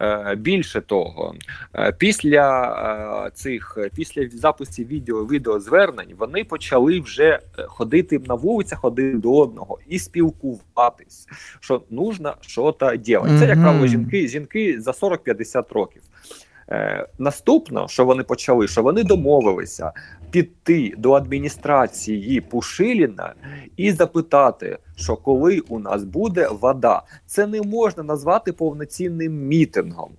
Е, 0.00 0.34
більше 0.34 0.80
того, 0.80 1.34
е, 1.74 1.92
після 1.98 3.26
е, 3.26 3.30
цих 3.30 3.78
після 3.94 4.28
записів 4.28 4.86
відео 4.86 5.26
відеозвернень 5.26 6.14
вони 6.18 6.44
почали 6.44 7.00
вже 7.00 7.38
ходити 7.66 8.18
на 8.26 8.34
вулицях 8.34 8.84
один 8.84 9.20
до 9.20 9.36
одного 9.36 9.78
і 9.88 9.98
спілкуватись, 9.98 11.28
що 11.60 11.82
нужно 11.90 12.34
щось 12.40 12.74
робити. 12.80 13.20
Це 13.38 13.46
як 13.46 13.62
правило 13.62 13.86
жінки, 13.86 14.28
жінки 14.28 14.80
за 14.80 14.90
40-50 14.90 15.74
років. 15.74 16.02
Наступно, 17.18 17.88
що 17.88 18.04
вони 18.04 18.22
почали, 18.22 18.68
що 18.68 18.82
вони 18.82 19.04
домовилися 19.04 19.92
піти 20.32 20.94
до 20.98 21.12
адміністрації 21.12 22.40
Пушиліна 22.40 23.34
і 23.76 23.92
запитати, 23.92 24.78
що 24.96 25.16
коли 25.16 25.60
у 25.60 25.78
нас 25.78 26.04
буде 26.04 26.48
вода, 26.48 27.02
це 27.26 27.46
не 27.46 27.62
можна 27.62 28.02
назвати 28.02 28.52
повноцінним 28.52 29.46
мітингом. 29.46 30.10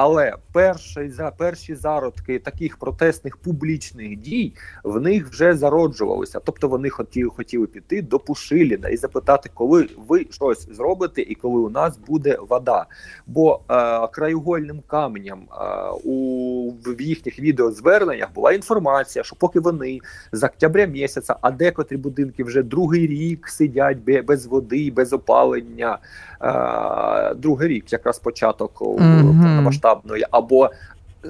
Але 0.00 0.34
перші 0.52 1.08
за 1.08 1.30
перші 1.30 1.74
зародки 1.74 2.38
таких 2.38 2.76
протестних 2.76 3.36
публічних 3.36 4.16
дій 4.16 4.54
в 4.84 5.00
них 5.00 5.28
вже 5.28 5.54
зароджувалися. 5.54 6.40
Тобто 6.44 6.68
вони 6.68 6.90
хотіли 6.90 7.30
хотіли 7.30 7.66
піти 7.66 8.02
до 8.02 8.18
Пушиліна 8.18 8.88
і 8.88 8.96
запитати, 8.96 9.50
коли 9.54 9.88
ви 10.08 10.26
щось 10.30 10.68
зробите, 10.76 11.22
і 11.22 11.34
коли 11.34 11.60
у 11.60 11.70
нас 11.70 11.98
буде 11.98 12.38
вода. 12.48 12.86
Бо 13.26 13.60
е, 13.70 14.08
краєугольним 14.08 14.82
каменем 14.86 15.40
е, 15.40 15.64
у 16.04 16.72
в 16.86 17.00
їхніх 17.00 17.38
відеозверненнях 17.40 18.28
була 18.34 18.52
інформація, 18.52 19.24
що 19.24 19.36
поки 19.36 19.60
вони 19.60 20.00
з 20.32 20.44
октября 20.44 20.86
місяця, 20.86 21.36
а 21.40 21.50
декотрі 21.50 21.96
будинки 21.96 22.44
вже 22.44 22.62
другий 22.62 23.06
рік 23.06 23.48
сидять 23.48 23.98
без 24.24 24.46
води, 24.46 24.90
без 24.90 25.12
опалення. 25.12 25.98
Е, 26.42 27.34
другий 27.34 27.68
рік, 27.68 27.92
якраз 27.92 28.18
початок 28.18 28.78
повномасштабного 28.78 29.87
масштабної 29.88 30.24
або 30.30 30.70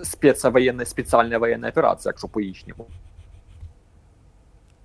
спецвоєнна 0.05 0.85
спеціальна 0.85 1.39
воєнна 1.39 1.69
операція, 1.69 2.11
якщо 2.11 2.29
по 2.29 2.41
їхньому. 2.41 2.87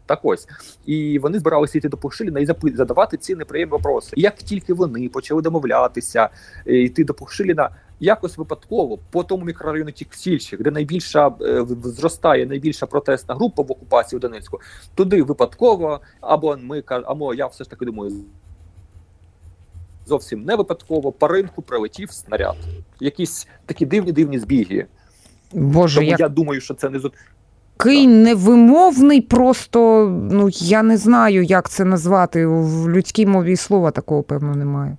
Так 0.05 0.19
ось 0.23 0.47
і 0.85 1.19
вони 1.19 1.39
збиралися 1.39 1.77
йти 1.77 1.89
до 1.89 1.97
Пушиліна 1.97 2.39
і 2.39 2.45
задавати 2.75 3.17
ці 3.17 3.35
неприємні 3.35 3.71
вопроси. 3.71 4.13
Як 4.15 4.35
тільки 4.35 4.73
вони 4.73 5.09
почали 5.09 5.41
домовлятися, 5.41 6.29
е, 6.67 6.77
йти 6.77 7.03
до 7.03 7.13
Пушиліна, 7.13 7.69
якось 7.99 8.37
випадково 8.37 8.99
по 9.11 9.23
тому 9.23 9.45
мікрорайону 9.45 9.91
Тіксільщик, 9.91 10.61
де 10.61 10.71
найбільша 10.71 11.35
е, 11.41 11.65
зростає 11.83 12.45
найбільша 12.45 12.85
протестна 12.85 13.35
група 13.35 13.63
в 13.63 13.71
окупації 13.71 14.17
у 14.17 14.19
Донецьку, 14.19 14.59
туди 14.95 15.23
випадково 15.23 16.01
або 16.21 16.57
ми 16.57 16.83
або 16.87 17.33
я 17.33 17.47
все 17.47 17.63
ж 17.63 17.69
таки 17.69 17.85
думаю 17.85 18.11
зовсім 20.05 20.43
не 20.43 20.55
випадково 20.55 21.11
по 21.11 21.27
ринку 21.27 21.61
прилетів 21.61 22.11
снаряд. 22.11 22.55
Якісь 22.99 23.47
такі 23.65 23.85
дивні 23.85 24.11
дивні 24.11 24.39
збіги. 24.39 24.85
Боже, 25.53 25.95
Тому 25.95 26.09
як... 26.09 26.19
я 26.19 26.29
думаю, 26.29 26.61
що 26.61 26.73
це 26.73 26.89
не 26.89 26.99
Такий 27.77 28.07
невимовний, 28.07 29.21
просто 29.21 30.09
ну 30.31 30.49
я 30.51 30.83
не 30.83 30.97
знаю, 30.97 31.43
як 31.43 31.69
це 31.69 31.85
назвати. 31.85 32.45
В 32.45 32.89
людській 32.89 33.25
мові 33.25 33.55
слова 33.55 33.91
такого 33.91 34.23
певно 34.23 34.55
немає. 34.55 34.97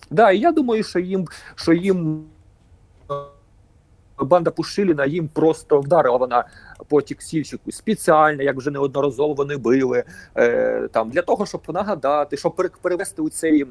Так, 0.00 0.08
да, 0.10 0.30
і 0.30 0.38
я 0.38 0.52
думаю, 0.52 0.84
що 0.84 0.98
їм 0.98 1.26
що 1.54 1.72
їм 1.72 2.24
банда 4.24 4.50
Пушиліна 4.50 5.06
їм 5.06 5.28
просто 5.28 5.80
вдарила 5.80 6.16
вона 6.16 6.44
по 6.88 7.02
тіксільщику 7.02 7.72
спеціально, 7.72 8.42
як 8.42 8.56
вже 8.56 8.70
неодноразово 8.70 9.34
вони 9.34 9.56
били 9.56 10.04
е, 10.36 10.88
там 10.92 11.10
для 11.10 11.22
того, 11.22 11.46
щоб 11.46 11.62
нагадати, 11.68 12.36
щоб 12.36 12.70
перевести 12.82 13.22
у 13.22 13.30
цей 13.30 13.66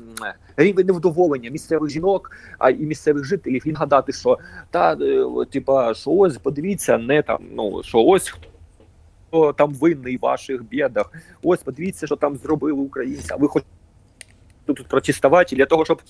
рівень 0.58 0.86
невдоволення 0.86 1.50
місцевих 1.50 1.89
жінок, 1.89 2.31
а 2.60 2.70
і 2.70 2.77
місцевих 2.77 3.25
жителів 3.25 3.67
і 3.67 3.72
нагадати, 3.72 4.13
що 4.13 4.38
та 4.72 4.93
е, 4.93 5.25
типа 5.51 5.93
що 5.93 6.12
ось 6.12 6.38
подивіться, 6.38 6.98
не 6.98 7.22
там 7.22 7.39
ну 7.51 7.84
що 7.84 8.00
ось 8.00 8.29
хто 8.29 8.51
там 9.53 9.74
винний 9.74 10.17
в 10.17 10.20
ваших 10.20 10.63
бідах. 10.63 11.12
Ось 11.43 11.63
подивіться, 11.63 12.05
що 12.05 12.15
там 12.15 12.38
зробили 12.38 12.74
українці. 12.74 13.27
А 13.29 13.36
ви 13.36 13.48
хочете 13.48 13.72
тут 14.65 14.88
протестувати 14.88 15.55
для 15.55 15.65
того, 15.65 15.86
щоб 15.86 16.01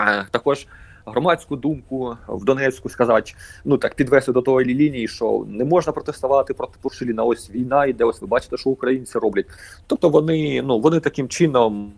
е, 0.00 0.26
також 0.30 0.66
громадську 1.06 1.56
думку 1.56 2.16
в 2.28 2.44
Донецьку 2.44 2.88
сказати, 2.88 3.32
ну 3.64 3.78
так 3.78 3.94
підвести 3.94 4.32
до 4.32 4.42
тої 4.42 4.74
лінії, 4.74 5.08
що 5.08 5.44
не 5.48 5.64
можна 5.64 5.92
протестувати 5.92 6.54
проти 6.54 6.78
Пушиліна, 6.82 7.24
ось 7.24 7.50
війна 7.50 7.86
йде, 7.86 8.04
ось 8.04 8.20
ви 8.20 8.26
бачите, 8.26 8.56
що 8.56 8.70
українці 8.70 9.18
роблять. 9.18 9.46
Тобто 9.86 10.08
вони 10.08 10.62
ну 10.62 10.78
вони 10.78 11.00
таким 11.00 11.28
чином. 11.28 11.92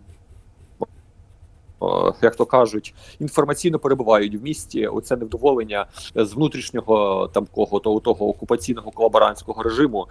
Як 2.21 2.35
то 2.35 2.45
кажуть, 2.45 2.93
інформаційно 3.19 3.79
перебувають 3.79 4.35
в 4.35 4.43
місті 4.43 4.87
оце 4.87 5.15
невдоволення 5.15 5.85
з 6.15 6.33
внутрішнього 6.33 7.27
там 7.33 7.47
кого 7.51 7.79
того 7.79 7.99
того 7.99 8.29
окупаційного 8.29 8.91
колаборантського 8.91 9.63
режиму 9.63 10.07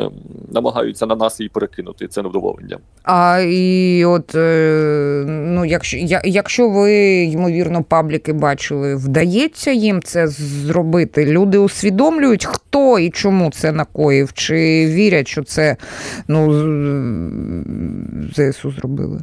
Ем, 0.00 0.12
намагаються 0.52 1.06
на 1.06 1.16
нас 1.16 1.40
її 1.40 1.48
перекинути. 1.48 2.08
Це 2.08 2.22
невдоволення. 2.22 2.78
А 3.02 3.38
і 3.38 4.04
от 4.04 4.34
е, 4.34 5.24
ну, 5.26 5.64
якщо 5.64 5.96
якщо 6.24 6.68
ви 6.68 6.94
ймовірно 7.24 7.82
пабліки 7.82 8.32
бачили, 8.32 8.94
вдається 8.94 9.70
їм 9.70 10.02
це 10.02 10.28
зробити? 10.28 11.26
Люди 11.26 11.58
усвідомлюють, 11.58 12.44
хто 12.44 12.98
і 12.98 13.10
чому 13.10 13.50
це 13.50 13.72
накоїв, 13.72 14.32
чи 14.32 14.54
вірять, 14.86 15.28
що 15.28 15.42
це 15.42 15.76
ну 16.28 16.52
ЗСУ 18.32 18.70
зробили? 18.70 19.20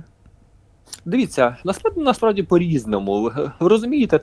Дивіться, 1.06 1.56
насправді 1.64 2.02
насправді 2.02 2.44
по-різному. 2.44 3.32
Ви 3.60 3.70
розумієте, 3.70 4.20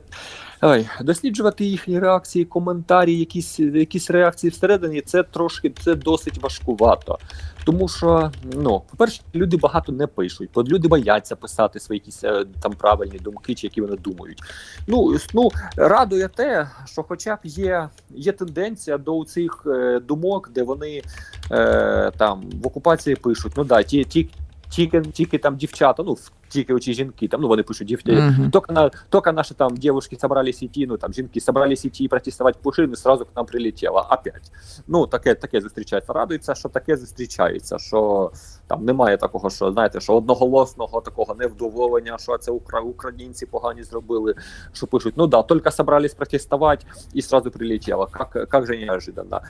Ой, 0.67 0.89
досліджувати 1.01 1.65
їхні 1.65 1.99
реакції, 1.99 2.45
коментарі, 2.45 3.19
якісь 3.19 3.61
якісь 3.61 4.11
реакції 4.11 4.51
всередині, 4.51 5.01
це 5.01 5.23
трошки 5.23 5.73
це 5.85 5.95
досить 5.95 6.43
важкувато. 6.43 7.19
Тому 7.65 7.89
що, 7.89 8.31
ну, 8.55 8.83
по-перше, 8.91 9.23
люди 9.35 9.57
багато 9.57 9.93
не 9.93 10.07
пишуть, 10.07 10.51
люди 10.57 10.89
бояться 10.89 11.37
писати 11.37 11.81
свої 11.81 11.99
якісь 11.99 12.25
е, 12.25 12.45
там 12.63 12.73
правильні 12.73 13.19
думки, 13.19 13.55
чи 13.55 13.67
які 13.67 13.81
вони 13.81 13.97
думають. 13.97 14.43
Ну 14.87 15.17
ну 15.35 15.51
радує 15.77 16.29
те, 16.29 16.71
що, 16.87 17.03
хоча 17.03 17.35
б 17.35 17.39
є 17.43 17.89
є 18.11 18.33
тенденція 18.33 18.99
до 18.99 19.25
цих 19.25 19.63
е, 19.67 20.01
думок, 20.01 20.51
де 20.55 20.63
вони 20.63 21.03
е, 21.51 22.13
там 22.17 22.43
в 22.63 22.67
окупації 22.67 23.17
пишуть, 23.17 23.53
ну 23.57 23.65
да, 23.65 23.83
ті 23.83 24.05
ті 24.05 24.29
тільки 24.75 25.01
тільки 25.01 25.39
там 25.39 25.57
дівчата, 25.57 26.03
ну 26.03 26.17
тільки 26.49 26.75
оці 26.75 26.95
жінки, 26.95 27.29
там 27.29 27.41
ну 27.41 27.49
вони 27.49 27.63
пишуть 27.63 27.87
дівчата, 27.87 28.19
uh-huh. 28.19 28.51
тільки, 28.51 28.73
на, 28.73 28.91
тільки 29.11 29.33
наші 29.33 29.55
там 29.55 29.77
дівчатки 29.77 30.17
собрались 30.17 30.63
идти, 30.63 30.87
ну 30.89 30.97
там 30.97 31.13
жінки 31.13 31.41
собрались 31.41 31.85
идти 31.85 32.05
і 32.05 32.09
протестувати 32.09 32.59
Пушин, 32.63 32.97
сразу 32.97 33.25
к 33.25 33.31
нам 33.37 33.47
прилетіло. 33.47 34.07
Опять. 34.11 34.53
Ну 34.87 35.07
таке 35.07 35.35
таке 35.35 35.61
зустрічається. 35.61 36.13
Радується, 36.13 36.55
що 36.55 36.69
таке 36.69 36.97
зустрічається, 36.97 37.79
що 37.79 38.31
там 38.67 38.85
немає 38.85 39.17
такого, 39.17 39.51
що 39.51 39.73
знаєте, 39.73 40.01
що 40.01 40.17
одноголосного 40.17 41.01
такого 41.01 41.35
невдоволення, 41.35 42.19
що 42.19 42.39
це 42.39 42.53
українці 42.85 43.47
погані 43.47 43.83
зробили. 43.83 44.35
Що 44.73 44.87
пишуть, 44.87 45.15
ну 45.17 45.27
да, 45.27 45.43
тільки 45.43 45.71
собрались 45.71 46.15
протестувати 46.15 46.87
і 47.13 47.23
сразу 47.23 47.51
прилетіло. 47.51 48.09
Как, 48.13 48.49
как 48.49 48.67
же 48.67 48.77
неожиданно. 48.77 49.41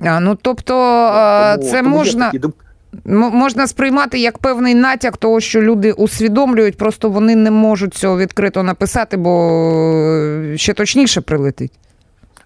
А, 0.00 0.20
ну 0.20 0.38
тобто 0.42 0.72
тому, 0.74 1.70
це 1.70 1.82
тому 1.82 1.96
можна. 1.96 2.32
Можна 3.04 3.66
сприймати 3.66 4.18
як 4.18 4.38
певний 4.38 4.74
натяк 4.74 5.16
того, 5.16 5.40
що 5.40 5.62
люди 5.62 5.92
усвідомлюють, 5.92 6.76
просто 6.76 7.10
вони 7.10 7.36
не 7.36 7.50
можуть 7.50 7.94
цього 7.94 8.18
відкрито 8.18 8.62
написати, 8.62 9.16
бо 9.16 9.60
е, 10.04 10.56
ще 10.56 10.74
точніше 10.74 11.20
прилетить. 11.20 11.72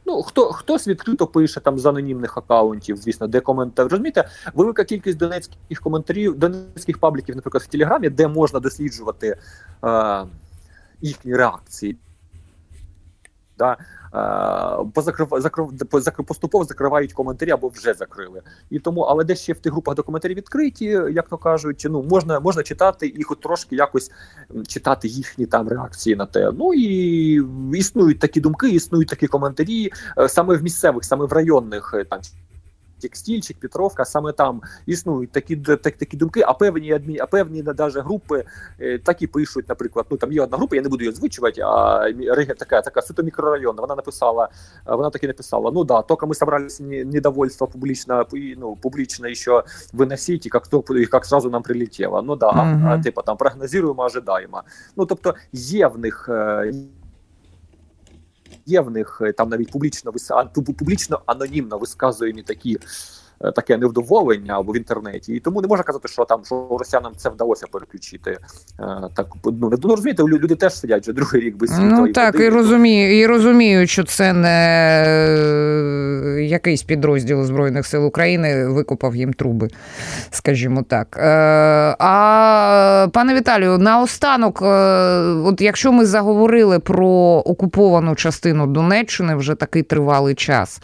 Ну, 0.07 0.23
хто 0.23 0.53
хтось 0.53 0.89
відкрито 0.89 1.27
пише 1.27 1.61
там 1.61 1.79
з 1.79 1.87
анонімних 1.87 2.39
акаунтів, 2.39 2.97
звісно, 2.97 3.27
де 3.27 3.41
коментар. 3.41 3.89
Розумієте, 3.89 4.29
велика 4.55 4.85
кількість 4.85 5.19
донецьких 5.19 5.81
коментарів, 5.81 6.39
донецьких 6.39 6.99
пабліків, 6.99 7.37
наприклад, 7.37 7.63
в 7.63 7.67
Телеграмі, 7.67 8.09
де 8.09 8.29
можна 8.29 8.61
досліджувати 8.61 9.37
е, 9.85 10.25
їхні 11.01 11.37
реакції. 11.37 11.97
Да? 13.59 13.77
позакрив, 14.95 15.29
закрив, 15.93 16.27
поступово 16.27 16.65
закривають 16.65 17.13
коментарі 17.13 17.51
або 17.51 17.69
вже 17.69 17.95
закрили. 17.95 18.43
І 18.71 18.79
тому, 18.79 19.01
але 19.01 19.25
де 19.25 19.37
ще 19.37 19.53
в 19.53 19.59
тих 19.59 19.73
групах 19.73 19.95
документарі 19.95 20.35
відкриті, 20.35 21.01
як 21.13 21.29
то 21.29 21.39
кажуть, 21.39 21.87
ну 21.91 22.03
можна 22.03 22.41
можна 22.41 22.63
читати 22.63 23.15
хоч 23.25 23.39
трошки 23.39 23.77
якось 23.77 24.11
читати 24.67 25.09
їхні 25.09 25.47
там 25.47 25.69
реакції 25.69 26.17
на 26.17 26.27
те. 26.27 26.51
Ну 26.59 26.75
і 26.75 27.43
існують 27.79 28.19
такі 28.19 28.41
думки, 28.41 28.71
існують 28.71 29.09
такі 29.09 29.27
коментарі 29.27 29.93
е, 30.19 30.29
саме 30.29 30.57
в 30.57 30.63
місцевих, 30.63 31.05
саме 31.05 31.27
в 31.27 31.33
районних 31.33 31.95
е, 31.95 32.05
там 32.05 32.21
як 33.05 33.17
стільчик, 33.17 33.61
Петровка, 33.61 34.05
саме 34.05 34.33
там 34.33 34.61
існують 34.87 35.33
такі 35.33 35.57
так, 35.57 35.97
такі 35.97 36.17
думки, 36.17 36.43
а 36.47 36.53
певні 36.53 36.93
адмі, 36.93 37.19
а 37.19 37.27
певні 37.27 37.63
навіть 37.63 37.97
групи 37.97 38.45
е, 38.81 38.99
так 38.99 39.23
і 39.23 39.27
пишуть. 39.27 39.69
Наприклад, 39.69 40.07
ну 40.11 40.17
там 40.17 40.33
є 40.33 40.43
одна 40.43 40.57
група, 40.57 40.77
я 40.77 40.83
не 40.83 40.89
буду 40.89 41.05
її 41.05 41.13
озвучувати, 41.13 41.61
а 41.61 42.13
така 42.59 42.83
така 42.83 43.03
суто 43.03 43.23
мікрорайонна. 43.23 43.81
Вона 43.81 43.95
написала, 43.95 44.49
вона 44.87 45.11
таки 45.11 45.27
написала: 45.27 45.71
ну 45.75 45.85
да, 45.85 46.03
тільки 46.03 46.27
ми 46.27 46.35
собрались 46.35 46.81
недовольство 46.81 47.67
публічно, 47.67 48.27
ну, 48.59 48.77
публічно 48.77 49.29
еще 49.29 49.63
виносити, 49.93 50.51
як 50.55 50.69
то 50.69 50.85
як 51.13 51.27
сразу 51.27 51.51
нам 51.51 51.63
прилетіло. 51.63 52.23
Ну 52.23 52.37
да, 52.37 52.51
-huh. 52.51 52.89
а, 52.89 52.99
типу 52.99 53.23
там 53.23 53.37
прогнозуємо, 53.37 54.03
ожидаємо. 54.03 54.63
Ну 54.97 55.07
тобто 55.07 55.35
є 55.53 55.87
в 55.87 55.99
них. 55.99 56.31
Є 58.67 58.81
в 58.81 58.91
них 58.91 59.23
там 59.37 59.49
навіть 59.49 59.71
публічно 59.71 60.13
публічно 60.79 61.23
анонімно 61.27 61.79
висказуємо 61.79 62.43
такі 62.43 62.79
таке 63.51 63.77
невдоволення 63.77 64.59
або 64.59 64.73
в 64.73 64.77
інтернеті, 64.77 65.33
і 65.33 65.41
тому 65.41 65.61
не 65.61 65.69
можна 65.69 65.85
казати, 65.85 66.09
що 66.09 66.25
там 66.25 66.45
що 66.45 66.77
росіянам 66.79 67.13
це 67.17 67.29
вдалося 67.29 67.67
переключити. 67.73 68.31
Е, 68.31 68.39
так 69.15 69.27
ну 69.45 69.71
не 69.71 69.77
ну, 69.83 69.89
розумієте, 69.91 70.23
люди 70.23 70.55
теж 70.55 70.75
сидять 70.75 71.03
вже 71.03 71.13
другий 71.13 71.41
рік 71.41 71.57
без 71.57 71.71
світла. 71.71 71.89
Ну 71.91 72.07
і 72.07 72.13
так, 72.13 72.41
і 72.41 72.49
розумію, 72.49 73.19
і 73.19 73.27
розумію, 73.27 73.87
що 73.87 74.05
це 74.05 74.33
не 74.33 75.05
е, 75.09 76.43
якийсь 76.43 76.83
підрозділ 76.83 77.45
Збройних 77.45 77.87
сил 77.87 78.07
України 78.07 78.69
викопав 78.69 79.17
їм 79.17 79.33
труби, 79.33 79.69
скажімо 80.31 80.83
так. 80.89 81.17
А 81.99 83.09
пане 83.13 83.35
Віталію, 83.35 83.79
наостанок, 83.79 84.63
от 85.45 85.61
якщо 85.61 85.93
ми 85.93 86.07
заговорили 86.07 86.79
про 86.79 87.09
окуповану 87.47 88.15
частину 88.15 88.67
Донеччини 88.67 89.35
вже 89.35 89.55
такий 89.55 89.83
тривалий 89.83 90.35
час, 90.35 90.81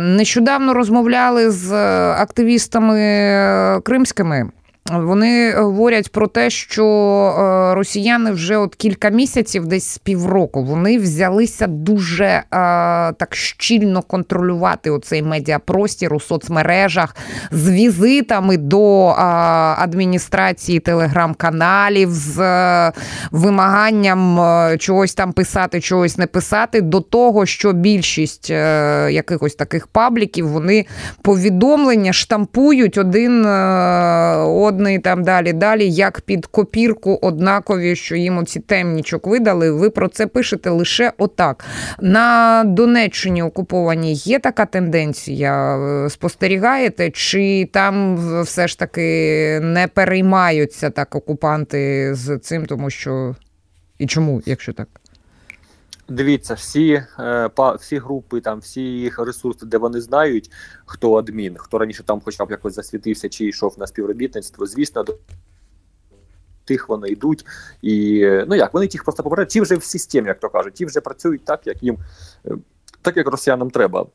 нещодавно 0.00 0.74
розмовляли 0.74 1.50
з 1.50 1.59
з 1.60 1.72
активістами 2.12 3.00
е, 3.00 3.80
кримськими. 3.84 4.50
Вони 4.92 5.52
говорять 5.52 6.12
про 6.12 6.26
те, 6.26 6.50
що 6.50 6.84
е, 6.84 7.74
росіяни 7.74 8.30
вже 8.30 8.56
от 8.56 8.74
кілька 8.74 9.08
місяців, 9.10 9.66
десь 9.66 9.88
з 9.88 9.98
півроку, 9.98 10.64
вони 10.64 10.98
взялися 10.98 11.66
дуже 11.66 12.24
е, 12.24 12.42
так 13.12 13.28
щільно 13.30 14.02
контролювати 14.02 14.90
оцей 14.90 15.22
медіапростір 15.22 16.14
у 16.14 16.20
соцмережах 16.20 17.16
з 17.50 17.70
візитами 17.70 18.56
до 18.56 19.08
е, 19.08 19.14
адміністрації 19.78 20.80
телеграм-каналів, 20.80 22.10
з 22.10 22.40
е, 22.40 22.92
вимаганням 23.30 24.40
е, 24.40 24.78
чогось 24.78 25.14
там 25.14 25.32
писати, 25.32 25.80
чогось 25.80 26.18
не 26.18 26.26
писати, 26.26 26.80
до 26.80 27.00
того, 27.00 27.46
що 27.46 27.72
більшість 27.72 28.50
е, 28.50 29.08
якихось 29.12 29.54
таких 29.54 29.86
пабліків 29.86 30.48
вони 30.48 30.86
повідомлення 31.22 32.12
штампують 32.12 32.98
один 32.98 33.46
одним 34.46 34.79
одний 34.80 34.98
там 34.98 35.24
далі, 35.24 35.52
далі, 35.52 35.90
як 35.90 36.20
під 36.20 36.46
копірку 36.46 37.18
однакові, 37.22 37.96
що 37.96 38.16
їм 38.16 38.38
оці 38.38 38.60
темнічок 38.60 39.26
видали. 39.26 39.70
Ви 39.70 39.90
про 39.90 40.08
це 40.08 40.26
пишете 40.26 40.70
лише 40.70 41.12
отак. 41.18 41.64
На 42.00 42.64
Донеччині 42.66 43.42
окупованій 43.42 44.14
є 44.14 44.38
така 44.38 44.66
тенденція. 44.66 45.78
Спостерігаєте, 46.10 47.10
чи 47.10 47.68
там 47.72 48.16
все 48.42 48.68
ж 48.68 48.78
таки 48.78 49.60
не 49.62 49.88
переймаються 49.88 50.90
так 50.90 51.14
окупанти 51.14 52.14
з 52.14 52.38
цим, 52.38 52.66
тому 52.66 52.90
що 52.90 53.36
і 53.98 54.06
чому, 54.06 54.42
якщо 54.46 54.72
так? 54.72 54.88
Дивіться, 56.10 56.54
всі 56.54 57.02
е, 57.18 57.50
всі 57.78 57.98
групи, 57.98 58.40
там 58.40 58.58
всі 58.58 58.82
їх 58.82 59.18
ресурси, 59.18 59.66
де 59.66 59.78
вони 59.78 60.00
знають, 60.00 60.50
хто 60.86 61.14
адмін, 61.14 61.56
хто 61.58 61.78
раніше 61.78 62.02
там, 62.02 62.20
хоча 62.24 62.44
б 62.44 62.50
якось 62.50 62.74
засвітився 62.74 63.28
чи 63.28 63.46
йшов 63.46 63.74
на 63.78 63.86
співробітництво. 63.86 64.66
Звісно, 64.66 65.02
до 65.02 65.18
тих 66.64 66.88
вони 66.88 67.08
йдуть. 67.08 67.46
І 67.82 68.20
ну 68.48 68.54
як 68.54 68.74
вони 68.74 68.86
тих 68.86 69.04
просто 69.04 69.22
попереджують, 69.22 69.50
ті 69.50 69.60
вже 69.60 69.76
в 69.76 69.84
системі, 69.84 70.28
як 70.28 70.40
то 70.40 70.48
кажуть, 70.48 70.74
ті 70.74 70.86
вже 70.86 71.00
працюють 71.00 71.44
так, 71.44 71.66
як 71.66 71.82
їм 71.82 71.98
е, 72.46 72.56
так, 73.02 73.16
як 73.16 73.26
росіянам 73.26 73.70
треба. 73.70 74.06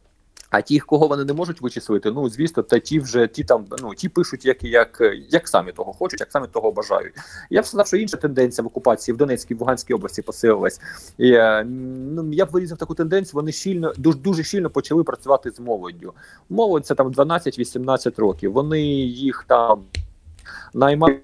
А 0.50 0.62
ті, 0.62 0.80
кого 0.80 1.08
вони 1.08 1.26
не 1.26 1.34
можуть 1.34 1.62
вичислити, 1.62 2.12
ну 2.12 2.30
звісно, 2.30 2.64
та 2.64 2.80
ті 2.80 3.00
вже 3.00 3.28
ті 3.28 3.44
там 3.44 3.66
ну 3.82 3.96
ті 3.96 4.10
пишуть, 4.10 4.46
як 4.46 4.64
як 4.64 5.02
як 5.30 5.48
самі 5.48 5.72
того 5.72 5.94
хочуть, 5.94 6.20
як 6.20 6.32
самі 6.32 6.48
того 6.48 6.72
бажають. 6.72 7.14
Я 7.50 7.62
б 7.62 7.66
сказав, 7.66 7.88
що 7.88 7.98
інша 7.98 8.18
тенденція 8.18 8.64
в 8.64 8.68
окупації 8.68 9.16
в 9.16 9.18
Донецькій 9.18 9.56
в 9.56 9.60
Луганській 9.60 9.94
області 9.94 10.22
посилилась. 10.22 10.82
І, 11.18 11.32
е, 11.32 11.64
ну 11.64 12.34
я 12.34 12.46
б 12.46 12.50
вирізав 12.50 12.78
таку 12.78 12.96
тенденцію. 12.96 13.32
Вони 13.34 13.52
щільно 13.52 13.94
дуже 13.98 14.18
дуже 14.18 14.44
щільно 14.44 14.70
почали 14.70 15.04
працювати 15.04 15.52
з 15.52 15.60
молоддю. 15.60 16.14
Молодь 16.50 16.86
це 16.86 16.96
там 16.96 17.12
12-18 17.12 18.20
років. 18.20 18.52
Вони 18.52 18.82
їх 18.82 19.46
там 19.48 19.84
наймають. 20.74 21.22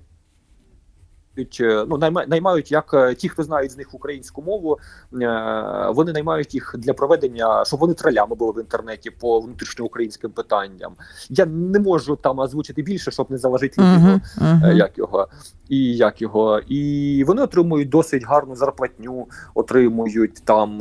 Е, 1.37 1.85
ну 1.89 1.97
наймають 2.27 2.71
як 2.71 2.93
е, 2.93 3.15
ті, 3.15 3.29
хто 3.29 3.43
знають 3.43 3.71
з 3.71 3.77
них 3.77 3.93
українську 3.93 4.41
мову, 4.41 4.79
е, 5.13 5.89
вони 5.93 6.13
наймають 6.13 6.53
їх 6.53 6.75
для 6.77 6.93
проведення, 6.93 7.65
щоб 7.65 7.79
вони 7.79 7.93
тролями 7.93 8.35
були 8.35 8.51
в 8.51 8.59
інтернеті 8.59 9.11
по 9.11 9.39
внутрішньоукраїнським 9.39 10.31
питанням. 10.31 10.93
Я 11.29 11.45
не 11.45 11.79
можу 11.79 12.15
там 12.15 12.39
озвучити 12.39 12.81
більше, 12.81 13.11
щоб 13.11 13.31
не 13.31 13.37
залежити 13.37 13.81
uh 13.81 13.85
-huh, 13.85 14.19
uh 14.37 14.61
-huh. 14.61 14.75
як 14.75 14.97
його 14.97 15.27
і 15.69 15.95
як 15.95 16.21
його. 16.21 16.59
І 16.67 17.23
вони 17.27 17.41
отримують 17.41 17.89
досить 17.89 18.23
гарну 18.25 18.55
зарплатню, 18.55 19.27
отримують 19.53 20.43
там 20.45 20.77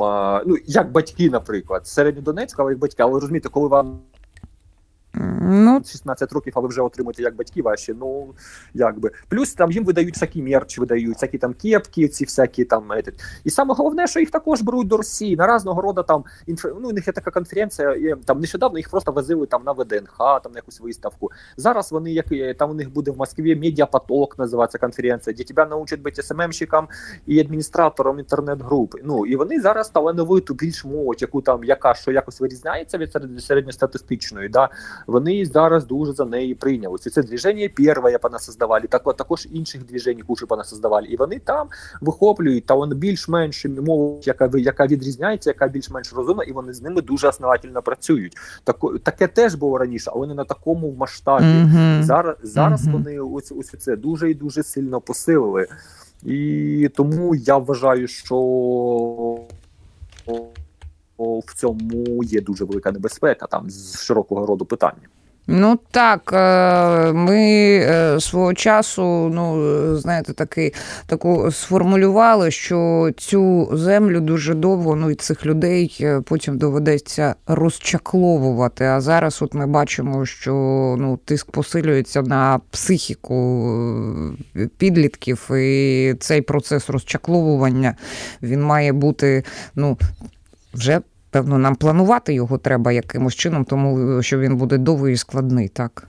ну 0.47 0.55
як 0.65 0.91
батьки, 0.91 1.29
наприклад, 1.29 1.87
середньодонецька, 1.87 2.69
як 2.69 2.79
батьки, 2.79 3.03
але 3.03 3.13
розумієте, 3.13 3.49
коли 3.49 3.67
вам. 3.67 3.99
Ну, 5.41 5.81
16 5.85 6.31
років, 6.31 6.53
а 6.55 6.59
ви 6.59 6.67
вже 6.67 6.81
отримуєте 6.81 7.23
як 7.23 7.35
батьки 7.35 7.61
ваші. 7.61 7.95
Ну 7.99 8.33
якби 8.73 9.11
плюс 9.29 9.53
там 9.53 9.71
їм 9.71 9.83
видають 9.83 10.13
всякі 10.13 10.41
мерч, 10.41 10.77
видають 10.77 11.13
всякі 11.13 11.37
там 11.37 11.53
кепки, 11.53 12.07
ці 12.07 12.25
всякі 12.25 12.65
там 12.65 12.91
і 13.43 13.49
саме 13.49 13.73
головне, 13.73 14.07
що 14.07 14.19
їх 14.19 14.31
також 14.31 14.61
беруть 14.61 14.87
до 14.87 14.97
Росії 14.97 15.35
на 15.35 15.47
разного 15.47 15.81
роду 15.81 16.03
там 16.03 16.23
інф... 16.45 16.65
ну, 16.81 16.89
у 16.89 16.91
них 16.91 17.07
є 17.07 17.13
така 17.13 17.31
конференція. 17.31 17.91
І, 17.91 18.15
там 18.25 18.39
нещодавно 18.39 18.77
їх 18.77 18.89
просто 18.89 19.11
возили 19.11 19.45
там 19.45 19.63
на 19.65 19.71
ВДНХ, 19.71 20.17
там 20.17 20.51
на 20.51 20.57
якусь 20.57 20.81
виставку. 20.81 21.31
Зараз 21.57 21.91
вони 21.91 22.11
як 22.11 22.57
там 22.57 22.71
у 22.71 22.73
них 22.73 22.93
буде 22.93 23.11
в 23.11 23.17
Москві 23.17 23.55
медіапоток, 23.55 24.39
називається 24.39 24.77
конференція, 24.77 25.35
де 25.35 25.43
тебе 25.43 25.65
научать 25.65 26.01
бути 26.01 26.23
СММщиком 26.23 26.87
і 27.25 27.39
адміністратором 27.39 28.19
інтернет-групи. 28.19 28.99
Ну 29.03 29.25
і 29.25 29.35
вони 29.35 29.61
зараз 29.61 29.89
талановиту 29.89 30.53
більш 30.53 30.85
молодь, 30.85 31.21
яку 31.21 31.41
там 31.41 31.63
яка 31.63 31.93
що 31.93 32.11
якось 32.11 32.41
вирізняється 32.41 32.97
від 32.97 33.17
середньостатистичної. 33.39 34.49
Да? 34.49 34.69
Вони 35.11 35.45
зараз 35.45 35.85
дуже 35.85 36.13
за 36.13 36.25
неї 36.25 36.55
прийнялися. 36.55 37.09
Це 37.09 37.23
движення 37.23 37.69
перше 37.75 38.17
понасоздавали, 38.17 38.87
так 38.87 39.15
також 39.17 39.47
інших 39.51 39.85
движень 39.85 40.21
кучу 40.27 40.47
понасоздавали. 40.47 41.07
І 41.07 41.17
вони 41.17 41.39
там 41.39 41.67
вихоплюють 42.01 42.65
та 42.65 42.73
вони 42.73 42.95
більш-менш 42.95 43.65
мову, 43.65 44.21
яка 44.23 44.49
яка 44.53 44.87
відрізняється, 44.87 45.49
яка 45.49 45.67
більш-менш 45.67 46.13
розумна, 46.13 46.43
і 46.43 46.51
вони 46.51 46.73
з 46.73 46.81
ними 46.81 47.01
дуже 47.01 47.27
основательно 47.27 47.81
працюють. 47.81 48.37
Так, 48.63 48.75
таке 49.03 49.27
теж 49.27 49.55
було 49.55 49.77
раніше, 49.77 50.11
але 50.13 50.27
не 50.27 50.33
на 50.33 50.43
такому 50.43 50.95
масштабі. 50.97 51.43
Mm 51.43 51.69
-hmm. 51.69 52.03
Зараз 52.03 52.35
зараз 52.43 52.87
mm 52.87 52.89
-hmm. 52.89 52.91
вони 52.91 53.19
ось 53.19 53.51
ось 53.51 53.75
це 53.79 53.95
дуже 53.95 54.31
і 54.31 54.33
дуже 54.33 54.63
сильно 54.63 55.01
посилили. 55.01 55.67
І 56.23 56.89
тому 56.95 57.35
я 57.35 57.57
вважаю, 57.57 58.07
що 58.07 58.35
в 61.45 61.53
цьому 61.55 62.23
є 62.23 62.41
дуже 62.41 62.65
велика 62.65 62.91
небезпека 62.91 63.47
там 63.47 63.69
з 63.69 64.01
широкого 64.01 64.45
роду 64.45 64.65
питання. 64.65 65.07
Ну 65.47 65.79
так, 65.91 66.31
е, 66.33 67.13
ми 67.13 67.39
е, 67.83 68.19
свого 68.19 68.53
часу, 68.53 69.31
ну 69.33 69.97
знаєте, 69.97 70.33
таки 70.33 70.73
таку 71.05 71.51
сформулювали, 71.51 72.51
що 72.51 73.09
цю 73.17 73.69
землю 73.73 74.21
дуже 74.21 74.53
довго 74.53 74.95
ну 74.95 75.11
і 75.11 75.15
цих 75.15 75.45
людей 75.45 75.97
е, 76.01 76.21
потім 76.21 76.57
доведеться 76.57 77.35
розчакловувати. 77.47 78.85
А 78.85 79.01
зараз, 79.01 79.41
от 79.41 79.53
ми 79.53 79.67
бачимо, 79.67 80.25
що 80.25 80.53
ну 80.99 81.19
тиск 81.25 81.51
посилюється 81.51 82.21
на 82.21 82.59
психіку 82.71 83.71
підлітків, 84.77 85.51
і 85.51 86.15
цей 86.19 86.41
процес 86.41 86.89
розчакловування 86.89 87.95
він 88.41 88.63
має 88.63 88.93
бути 88.93 89.43
ну 89.75 89.97
вже 90.73 91.01
Певно, 91.31 91.57
нам 91.57 91.75
планувати 91.75 92.33
його 92.33 92.57
треба 92.57 92.91
якимось 92.91 93.35
чином, 93.35 93.65
тому 93.65 94.21
що 94.23 94.39
він 94.39 94.57
буде 94.57 94.77
довгий 94.77 95.13
і 95.13 95.17
складний, 95.17 95.67
так? 95.67 96.07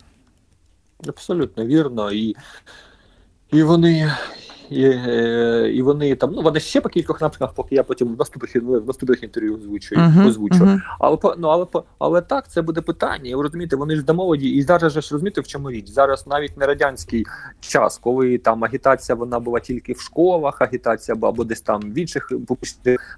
Абсолютно 1.08 1.66
вірно. 1.66 2.12
І 2.12 2.36
і 3.52 3.62
вони 3.62 4.12
і 4.72 4.84
е, 4.84 5.70
і 5.74 5.82
вони 5.82 6.14
там, 6.14 6.32
ну 6.32 6.42
вони 6.42 6.60
ще 6.60 6.80
по 6.80 6.88
кількох 6.88 7.20
напрямках, 7.20 7.54
поки 7.54 7.74
я 7.74 7.82
потім 7.82 8.14
в 8.14 8.18
наступних 8.18 8.56
в 8.56 8.86
наступних 8.86 9.22
інтерв'ю 9.22 9.56
озвучую, 9.56 10.00
uh-huh, 10.00 10.28
озвучу. 10.28 10.64
Uh-huh. 10.64 10.80
Але 10.98 11.18
ну, 11.38 11.48
але 11.48 11.66
але 11.98 12.20
так, 12.20 12.50
це 12.50 12.62
буде 12.62 12.80
питання. 12.80 13.30
І 13.30 13.34
ви 13.34 13.42
розумієте, 13.42 13.76
вони 13.76 13.96
ж 13.96 14.02
до 14.02 14.14
молоді, 14.14 14.48
і 14.48 14.62
зараз 14.62 14.92
же 14.92 15.00
ж 15.00 15.08
розумієте, 15.12 15.40
в 15.40 15.46
чому 15.46 15.70
річ. 15.70 15.88
Зараз 15.90 16.26
навіть 16.26 16.56
не 16.56 16.66
радянський 16.66 17.26
час, 17.60 17.98
коли 17.98 18.38
там 18.38 18.64
агітація 18.64 19.16
вона 19.16 19.40
була 19.40 19.60
тільки 19.60 19.92
в 19.92 20.00
школах, 20.00 20.62
агітація 20.62 21.14
була 21.14 21.32
або 21.32 21.44
десь 21.44 21.60
там 21.60 21.80
в 21.80 21.98
інших 21.98 22.32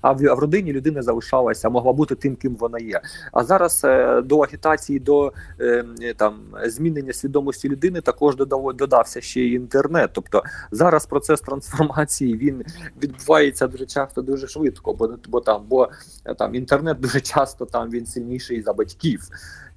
а 0.01 0.13
в, 0.13 0.27
а 0.31 0.35
в 0.35 0.39
родині 0.39 0.73
людина 0.73 1.03
залишалася, 1.03 1.69
могла 1.69 1.93
бути 1.93 2.15
тим, 2.15 2.37
ким 2.37 2.57
вона 2.57 2.79
є. 2.79 3.01
А 3.33 3.45
зараз 3.45 3.83
е, 3.85 4.23
до 4.23 4.39
агітації, 4.39 4.99
до 4.99 5.33
е, 5.61 5.85
там 6.17 6.35
змінення 6.65 7.13
свідомості 7.13 7.69
людини 7.69 8.01
також 8.01 8.37
додав, 8.37 8.75
додався 8.75 9.21
ще 9.21 9.41
й 9.41 9.55
інтернет. 9.55 10.11
Тобто 10.13 10.43
зараз 10.71 11.07
процес 11.07 11.41
трансформації 11.45 12.37
він 12.37 12.65
відбувається 13.03 13.67
дуже 13.67 13.87
часто, 13.87 14.23
дуже 14.23 14.49
швидко, 14.49 14.95
бо 14.95 15.15
бо 15.29 15.41
там, 15.41 15.65
бо 15.69 15.89
там 16.39 16.55
інтернет 16.55 17.01
дуже 17.01 17.21
часто 17.21 17.67
там 17.67 17.91
він 17.91 18.07
сильніший 18.07 18.63
за 18.63 18.73
батьків. 18.73 19.29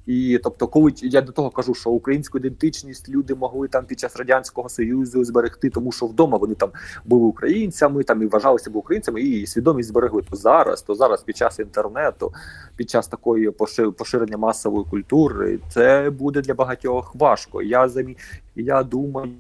І 0.07 0.39
тобто, 0.43 0.67
коли 0.67 0.93
я 0.95 1.21
до 1.21 1.31
того 1.31 1.49
кажу, 1.49 1.73
що 1.73 1.89
українську 1.89 2.37
ідентичність 2.37 3.09
люди 3.09 3.35
могли 3.35 3.67
там 3.67 3.85
під 3.85 3.99
час 3.99 4.15
радянського 4.15 4.69
союзу 4.69 5.23
зберегти, 5.23 5.69
тому 5.69 5.91
що 5.91 6.05
вдома 6.05 6.37
вони 6.37 6.55
там 6.55 6.69
були 7.05 7.25
українцями, 7.25 8.03
там 8.03 8.23
і 8.23 8.25
вважалися 8.25 8.63
себе 8.63 8.79
українцями, 8.79 9.21
і 9.21 9.47
свідомість 9.47 9.89
зберегли. 9.89 10.21
То 10.29 10.35
зараз, 10.35 10.81
то 10.81 10.95
зараз, 10.95 11.23
під 11.23 11.37
час 11.37 11.59
інтернету, 11.59 12.33
під 12.75 12.89
час 12.89 13.07
такої 13.07 13.51
поширення 13.97 14.37
масової 14.37 14.85
культури, 14.85 15.59
це 15.69 16.09
буде 16.09 16.41
для 16.41 16.53
багатьох 16.53 17.15
важко. 17.15 17.61
Я 17.61 17.89
замі... 17.89 18.17
я 18.55 18.83
думаю, 18.83 19.31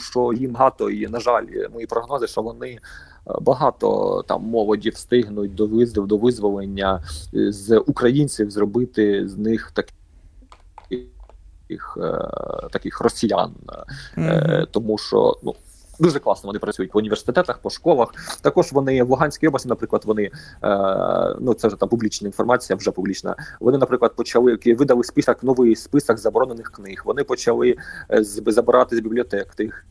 що 0.00 0.32
їм 0.32 0.50
багато 0.50 0.90
і 0.90 1.08
на 1.08 1.20
жаль, 1.20 1.46
мої 1.72 1.86
прогнози, 1.86 2.26
що 2.26 2.42
вони. 2.42 2.68
Е, 2.70 2.78
багато 3.40 4.24
там 4.28 4.42
молоді 4.42 4.90
встигнуть 4.90 5.54
до 5.54 5.66
визвів 5.66 6.06
до 6.06 6.16
визволення 6.16 7.02
з 7.32 7.78
українців 7.78 8.50
зробити 8.50 9.28
з 9.28 9.36
них 9.36 9.70
так. 9.74 9.86
таких 11.68 11.98
е, 12.00 12.68
таких 12.70 13.00
росіян, 13.00 13.54
mm-hmm. 14.16 14.66
тому 14.70 14.98
що 14.98 15.36
ну. 15.42 15.54
Дуже 16.00 16.18
класно 16.18 16.46
вони 16.46 16.58
працюють 16.58 16.94
в 16.94 16.96
університетах, 16.96 17.58
по 17.58 17.70
школах. 17.70 18.08
Також 18.40 18.72
вони 18.72 19.02
в 19.02 19.10
Луганській 19.10 19.48
області, 19.48 19.68
наприклад, 19.68 20.02
вони 20.04 20.22
е, 20.22 20.30
ну 21.40 21.54
це 21.54 21.68
вже 21.68 21.76
там 21.76 21.88
публічна 21.88 22.26
інформація, 22.26 22.76
вже 22.76 22.90
публічна. 22.90 23.36
Вони, 23.60 23.78
наприклад, 23.78 24.12
почали 24.16 24.58
видали 24.66 25.04
список 25.04 25.42
новий 25.42 25.76
список 25.76 26.18
заборонених 26.18 26.70
книг. 26.70 27.02
Вони 27.04 27.24
почали 27.24 27.76
забирати 28.20 28.96
з 28.96 29.00
бібліотек 29.00 29.54
тих 29.54 29.86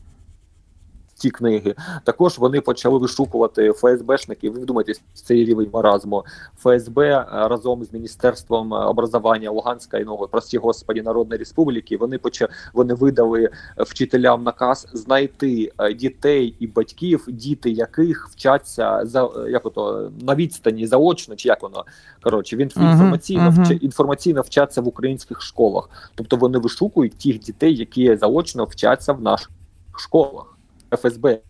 ті 1.18 1.30
книги. 1.30 1.74
Також 2.04 2.38
вони 2.38 2.60
почали 2.60 2.98
вишукувати 2.98 3.72
ФСБшників. 3.72 4.52
Ви 4.52 4.64
думаєте, 4.64 4.92
цей 5.14 5.44
рівень 5.44 5.70
маразму 5.72 6.24
ФСБ 6.58 7.08
е, 7.08 7.26
разом 7.30 7.84
з 7.84 7.92
міністерством 7.92 8.72
образування 8.72 9.50
Луганська 9.50 9.98
і 9.98 10.04
ну, 10.04 10.28
прості 10.30 10.58
господі 10.58 11.02
Народної 11.02 11.38
Республіки. 11.38 11.96
Вони 11.96 12.18
почали, 12.18 12.50
вони 12.72 12.94
видали 12.94 13.50
вчителям 13.76 14.42
наказ 14.42 14.86
знайти 14.92 15.72
е, 15.78 15.94
дітей 15.94 16.54
і 16.58 16.66
батьків, 16.66 17.24
діти 17.28 17.70
яких 17.70 18.28
вчаться 18.28 19.00
за 19.04 19.24
е, 19.24 19.50
як 19.50 19.66
ото 19.66 20.12
на 20.20 20.34
відстані 20.34 20.86
заочно, 20.86 21.36
чи 21.36 21.48
як 21.48 21.62
воно 21.62 21.84
коротше 22.22 22.56
він 22.56 22.70
інформаційно 22.76 23.50
uh-huh. 23.50 23.78
інформаційно 23.78 24.40
вчаться 24.40 24.80
в 24.80 24.88
українських 24.88 25.42
школах. 25.42 25.90
Тобто 26.14 26.36
вони 26.36 26.58
вишукують 26.58 27.18
тих 27.18 27.38
дітей, 27.38 27.76
які 27.76 28.16
заочно 28.16 28.64
вчаться 28.64 29.12
в 29.12 29.22
наших 29.22 29.50
школах. 29.96 30.57
ФСБ. 30.96 31.40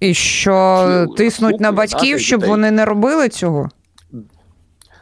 І 0.00 0.14
що 0.14 1.06
Чи 1.08 1.14
тиснуть 1.16 1.60
на 1.60 1.72
батьків, 1.72 2.20
щоб 2.20 2.40
дітей. 2.40 2.50
вони 2.50 2.70
не 2.70 2.84
робили 2.84 3.28
цього? 3.28 3.68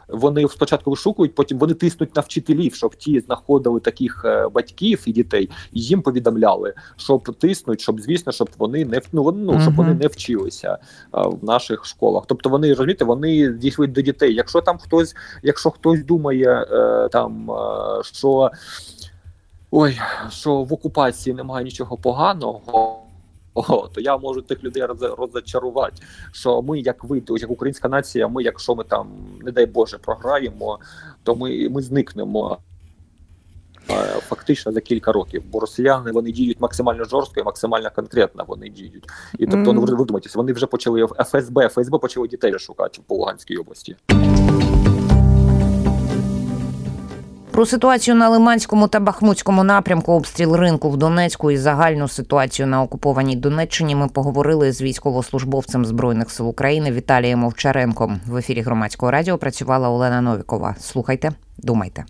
Вони 0.09 0.47
спочатку 0.47 0.91
вишукують, 0.91 1.35
потім 1.35 1.57
вони 1.57 1.73
тиснуть 1.73 2.15
на 2.15 2.21
вчителів, 2.21 2.75
щоб 2.75 2.95
ті 2.95 3.19
знаходили 3.19 3.79
таких 3.79 4.21
е, 4.25 4.47
батьків 4.47 5.03
і 5.05 5.11
дітей, 5.11 5.49
і 5.73 5.81
їм 5.81 6.01
повідомляли, 6.01 6.73
щоб 6.95 7.35
тиснуть, 7.35 7.81
щоб 7.81 8.01
звісно, 8.01 8.31
щоб 8.31 8.49
вони 8.57 8.85
не 8.85 9.01
ну, 9.11 9.31
ну 9.31 9.61
щоб 9.61 9.75
вони 9.75 9.93
не 9.93 10.07
вчилися 10.07 10.77
а, 11.11 11.23
е, 11.23 11.29
в 11.41 11.43
наших 11.43 11.85
школах. 11.85 12.23
Тобто 12.27 12.49
вони 12.49 12.69
розумієте, 12.69 13.05
вони 13.05 13.49
дійшли 13.49 13.87
до 13.87 14.01
дітей. 14.01 14.35
Якщо 14.35 14.61
там 14.61 14.77
хтось, 14.77 15.15
якщо 15.43 15.69
хтось 15.69 16.03
думає 16.03 16.65
е, 16.71 17.09
там, 17.11 17.51
е, 17.51 18.03
що 18.03 18.51
ой, 19.71 19.99
що 20.29 20.55
в 20.55 20.73
окупації 20.73 21.33
немає 21.33 21.65
нічого 21.65 21.97
поганого. 21.97 22.98
О, 23.53 23.87
то 23.87 24.01
я 24.01 24.17
можу 24.17 24.41
тих 24.41 24.63
людей 24.63 24.85
розчарувати, 25.17 26.03
що 26.31 26.61
ми, 26.61 26.79
як 26.79 27.03
ви, 27.03 27.21
як 27.29 27.51
українська 27.51 27.89
нація, 27.89 28.27
ми, 28.27 28.43
якщо 28.43 28.75
ми 28.75 28.83
там, 28.83 29.07
не 29.41 29.51
дай 29.51 29.65
Боже, 29.65 29.97
програємо, 29.97 30.79
то 31.23 31.35
ми 31.35 31.69
ми 31.69 31.81
зникнемо 31.81 32.57
фактично 34.17 34.71
за 34.71 34.81
кілька 34.81 35.11
років. 35.11 35.43
Бо 35.51 35.59
росіяни 35.59 36.11
вони 36.11 36.31
діють 36.31 36.59
максимально 36.59 37.03
жорстко 37.03 37.39
і 37.39 37.43
максимально 37.43 37.89
конкретно 37.95 38.43
вони 38.47 38.69
діють. 38.69 39.09
І 39.39 39.47
тобто, 39.47 39.73
ну 39.73 39.81
ви 39.81 40.05
думаєте, 40.05 40.29
вони 40.35 40.53
вже 40.53 40.65
почали 40.65 41.07
ФСБ, 41.07 41.69
ФСБ 41.69 41.97
почали 41.97 42.27
дітей 42.27 42.59
шукати 42.59 43.01
по 43.07 43.15
Луганській 43.15 43.57
області. 43.57 43.95
Про 47.59 47.65
ситуацію 47.65 48.15
на 48.15 48.29
Лиманському 48.29 48.87
та 48.87 48.99
Бахмутському 48.99 49.63
напрямку, 49.63 50.13
обстріл 50.13 50.55
ринку 50.55 50.89
в 50.89 50.97
Донецьку 50.97 51.51
і 51.51 51.57
загальну 51.57 52.07
ситуацію 52.07 52.67
на 52.67 52.81
окупованій 52.81 53.35
Донеччині 53.35 53.95
ми 53.95 54.07
поговорили 54.07 54.71
з 54.71 54.81
військовослужбовцем 54.81 55.85
збройних 55.85 56.31
сил 56.31 56.49
України 56.49 56.91
Віталієм 56.91 57.43
Овчаренком. 57.43 58.19
В 58.27 58.37
ефірі 58.37 58.61
громадського 58.61 59.11
радіо 59.11 59.37
працювала 59.37 59.89
Олена 59.89 60.21
Новікова. 60.21 60.75
Слухайте, 60.79 61.31
думайте. 61.57 62.05